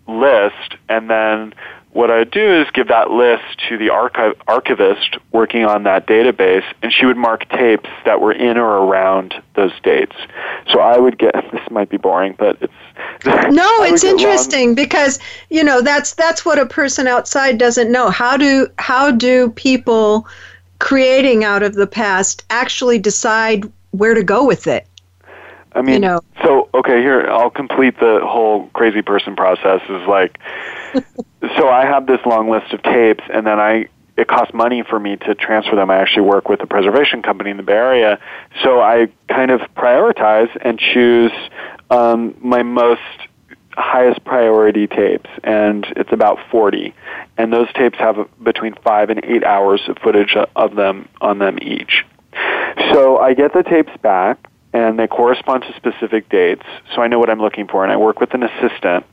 [0.05, 1.53] list, and then
[1.93, 6.07] what I would do is give that list to the archive, archivist working on that
[6.07, 10.15] database, and she would mark tapes that were in or around those dates.
[10.71, 12.73] So I would get this might be boring, but it's
[13.51, 15.19] No, it's get long- interesting because
[15.49, 18.09] you know that's that's what a person outside doesn't know.
[18.09, 20.27] How do how do people
[20.79, 24.87] creating out of the past actually decide where to go with it?
[25.75, 26.21] I mean, you know.
[26.43, 29.81] so okay, here I'll complete the whole crazy person process.
[29.89, 30.39] Is like,
[31.57, 34.99] so I have this long list of tapes, and then I it costs money for
[34.99, 35.89] me to transfer them.
[35.89, 38.19] I actually work with a preservation company in the Bay Area,
[38.63, 41.31] so I kind of prioritize and choose
[41.89, 43.01] um, my most
[43.75, 46.93] highest priority tapes, and it's about 40.
[47.37, 51.57] And those tapes have between five and eight hours of footage of them on them
[51.61, 52.05] each.
[52.91, 57.19] So I get the tapes back, and they correspond to specific dates, so I know
[57.19, 59.05] what I'm looking for, and I work with an assistant.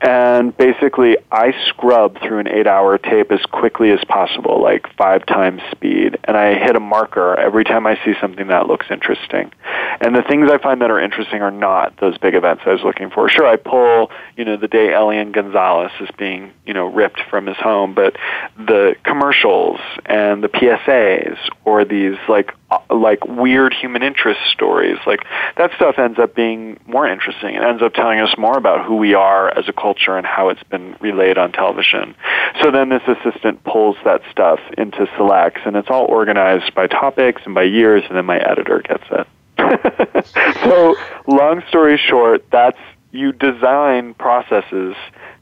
[0.00, 5.24] And basically, I scrub through an eight hour tape as quickly as possible, like five
[5.24, 6.18] times speed.
[6.24, 9.52] And I hit a marker every time I see something that looks interesting.
[10.00, 12.82] And the things I find that are interesting are not those big events I was
[12.82, 13.28] looking for.
[13.28, 17.46] Sure, I pull, you know, the day Elian Gonzalez is being, you know, ripped from
[17.46, 18.16] his home, but
[18.58, 25.24] the commercials and the PSAs or these like Uh, like weird human interest stories, like
[25.56, 27.54] that stuff ends up being more interesting.
[27.54, 30.48] It ends up telling us more about who we are as a culture and how
[30.48, 32.14] it's been relayed on television.
[32.62, 37.42] So then this assistant pulls that stuff into selects, and it's all organized by topics
[37.44, 39.26] and by years, and then my editor gets it.
[40.64, 40.96] so,
[41.26, 42.78] long story short, that's
[43.12, 44.96] you design processes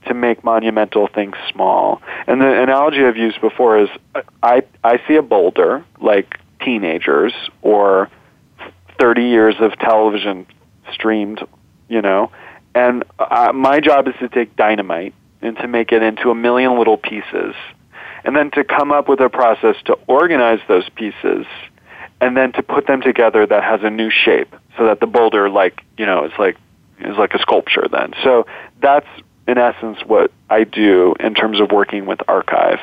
[0.06, 2.02] to make monumental things small.
[2.26, 3.88] And the analogy I've used before is
[4.42, 7.32] I I see a boulder like teenagers
[7.62, 8.10] or
[9.00, 10.46] 30 years of television
[10.92, 11.40] streamed,
[11.88, 12.30] you know,
[12.74, 16.78] and uh, my job is to take dynamite and to make it into a million
[16.78, 17.54] little pieces
[18.24, 21.46] and then to come up with a process to organize those pieces
[22.20, 25.50] and then to put them together that has a new shape so that the boulder
[25.50, 26.56] like you know is like
[27.00, 28.46] is like a sculpture then so
[28.80, 29.08] that's
[29.46, 32.78] in essence, what I do in terms of working with archive.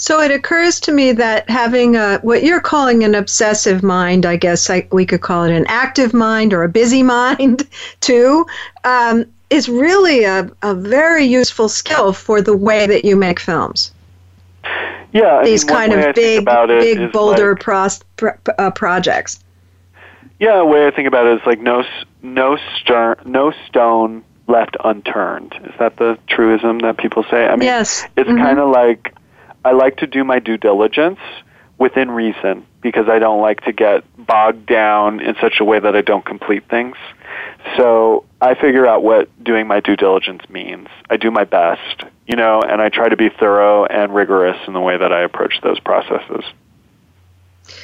[0.00, 4.36] So it occurs to me that having a what you're calling an obsessive mind, I
[4.36, 7.66] guess I, we could call it an active mind or a busy mind,
[8.00, 8.46] too,
[8.84, 13.90] um, is really a, a very useful skill for the way that you make films.
[15.12, 19.42] Yeah, I these mean, kind of big, big boulder like, pros, pro, uh, projects.
[20.38, 21.82] Yeah, the way I think about it is like no,
[22.22, 25.54] no, stern, no stone left unturned.
[25.64, 27.48] Is that the truism that people say?
[27.48, 28.06] I mean, yes.
[28.16, 28.38] It's mm-hmm.
[28.38, 29.12] kind of like
[29.64, 31.20] I like to do my due diligence
[31.78, 35.96] within reason because I don't like to get bogged down in such a way that
[35.96, 36.96] I don't complete things.
[37.76, 40.88] So I figure out what doing my due diligence means.
[41.10, 44.72] I do my best, you know, and I try to be thorough and rigorous in
[44.72, 46.44] the way that I approach those processes.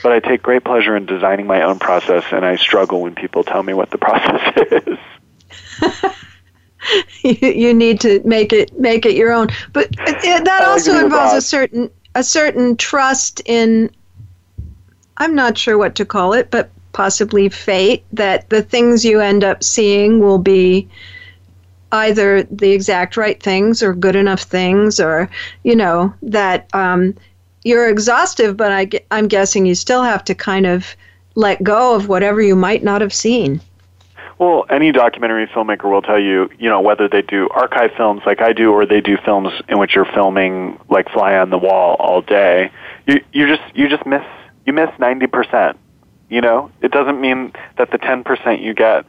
[0.03, 3.45] But I take great pleasure in designing my own process, and I struggle when people
[3.45, 6.11] tell me what the process is.
[7.23, 9.49] you, need to make it make it your own.
[9.73, 13.91] But it, that also involves a certain a certain trust in.
[15.17, 19.45] I'm not sure what to call it, but possibly fate that the things you end
[19.45, 20.89] up seeing will be
[21.93, 25.31] either the exact right things or good enough things, or
[25.63, 27.15] you know that um,
[27.63, 28.57] you're exhaustive.
[28.57, 30.97] But I, I'm guessing you still have to kind of
[31.37, 33.61] let go of whatever you might not have seen.
[34.39, 38.41] Well, any documentary filmmaker will tell you, you know, whether they do archive films like
[38.41, 41.97] I do or they do films in which you're filming like fly on the wall
[41.99, 42.71] all day,
[43.07, 44.25] you you just you just miss
[44.67, 45.77] you miss 90%.
[46.31, 49.05] You know, it doesn't mean that the 10% you get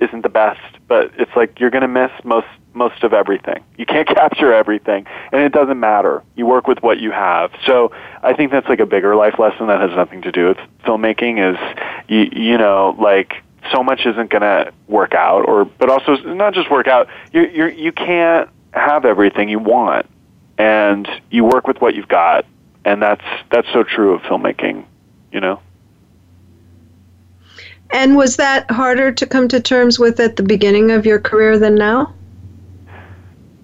[0.00, 3.64] isn't the best, but it's like you're going to miss most most of everything.
[3.78, 6.22] You can't capture everything, and it doesn't matter.
[6.34, 7.50] You work with what you have.
[7.64, 10.58] So I think that's like a bigger life lesson that has nothing to do with
[10.84, 11.52] filmmaking.
[11.52, 11.58] Is
[12.08, 16.54] you, you know like so much isn't going to work out, or but also not
[16.54, 17.08] just work out.
[17.32, 20.06] You you you can't have everything you want,
[20.58, 22.46] and you work with what you've got,
[22.84, 24.84] and that's that's so true of filmmaking.
[25.32, 25.60] You know.
[27.90, 31.58] And was that harder to come to terms with at the beginning of your career
[31.58, 32.12] than now?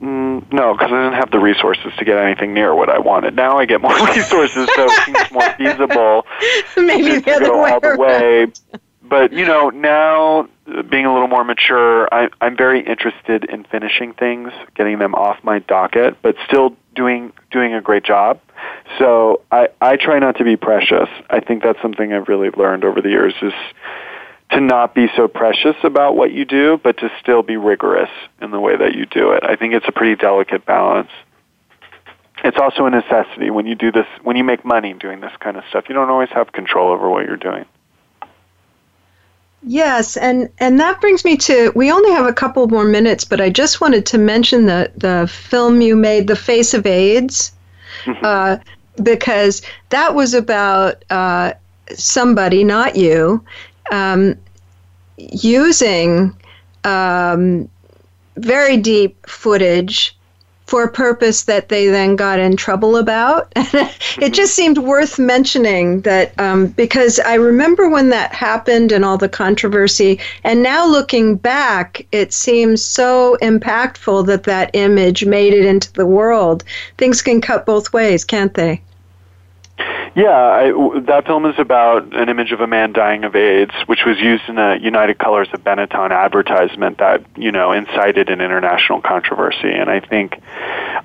[0.00, 3.36] Mm, no, because I didn't have the resources to get anything near what I wanted.
[3.36, 6.26] Now I get more resources, so it seems more feasible.
[6.76, 8.52] Maybe the other go way all the way
[9.12, 13.64] but you know now uh, being a little more mature I, i'm very interested in
[13.64, 18.40] finishing things getting them off my docket but still doing doing a great job.
[18.98, 21.08] So i i try not to be precious.
[21.28, 23.52] I think that's something i've really learned over the years is
[24.52, 28.10] to not be so precious about what you do but to still be rigorous
[28.40, 29.44] in the way that you do it.
[29.44, 31.10] I think it's a pretty delicate balance.
[32.44, 35.58] It's also a necessity when you do this when you make money doing this kind
[35.58, 35.84] of stuff.
[35.88, 37.66] You don't always have control over what you're doing
[39.64, 43.40] Yes, and and that brings me to we only have a couple more minutes, but
[43.40, 47.52] I just wanted to mention the the film you made, The Face of AIDS,
[48.04, 48.24] mm-hmm.
[48.24, 48.56] uh,
[49.02, 51.52] because that was about uh,
[51.94, 53.44] somebody, not you,
[53.92, 54.36] um,
[55.16, 56.34] using
[56.82, 57.68] um,
[58.36, 60.16] very deep footage
[60.66, 63.52] for a purpose that they then got in trouble about.
[63.56, 69.18] it just seemed worth mentioning that um, because I remember when that happened and all
[69.18, 75.64] the controversy, and now looking back, it seems so impactful that that image made it
[75.64, 76.64] into the world.
[76.96, 78.80] Things can cut both ways, can't they?
[80.14, 84.00] Yeah, I, that film is about an image of a man dying of AIDS, which
[84.04, 89.00] was used in a United Colors of Benetton advertisement that you know incited an international
[89.00, 89.72] controversy.
[89.72, 90.38] And I think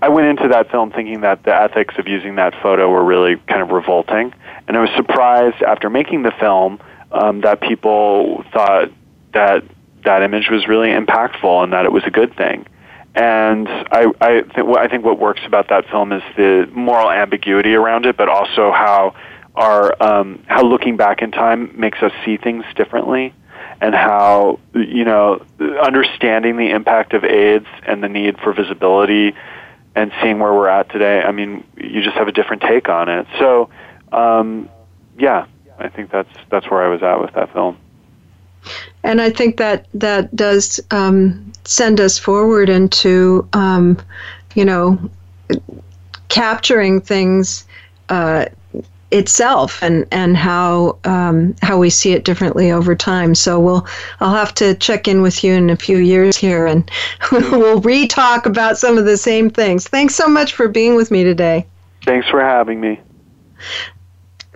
[0.02, 3.38] I went into that film thinking that the ethics of using that photo were really
[3.48, 4.34] kind of revolting,
[4.68, 6.82] and I was surprised after making the film
[7.14, 8.92] um, that people thought
[9.34, 9.64] that
[10.04, 12.66] that image was really impactful and that it was a good thing.
[13.18, 17.74] And I, I, th- I think what works about that film is the moral ambiguity
[17.74, 19.16] around it, but also how
[19.56, 23.34] our um, how looking back in time makes us see things differently,
[23.82, 25.44] and how you know
[25.82, 29.34] understanding the impact of AIDS and the need for visibility,
[29.96, 31.22] and seeing where we're at today.
[31.22, 33.26] I mean, you just have a different take on it.
[33.40, 33.72] So,
[34.12, 34.70] um,
[35.18, 35.48] yeah,
[35.80, 37.80] I think that's that's where I was at with that film
[39.04, 43.98] and I think that that does um, send us forward into, um,
[44.56, 45.00] you know,
[46.30, 47.66] capturing things
[48.10, 48.46] uh,
[49.10, 53.36] itself and and how um, how we see it differently over time.
[53.36, 53.88] So we'll
[54.20, 56.90] I'll have to check in with you in a few years here, and
[57.32, 59.88] we'll re-talk about some of the same things.
[59.88, 61.66] Thanks so much for being with me today.
[62.04, 63.00] Thanks for having me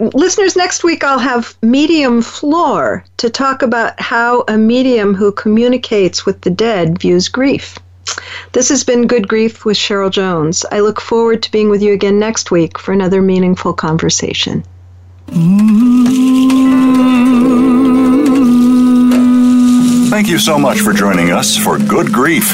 [0.10, 6.26] listeners, next week I'll have Medium Floor to talk about how a medium who communicates
[6.26, 7.78] with the dead views grief.
[8.54, 10.66] This has been Good Grief with Cheryl Jones.
[10.72, 14.64] I look forward to being with you again next week for another meaningful conversation.
[20.10, 22.54] Thank you so much for joining us for Good Grief.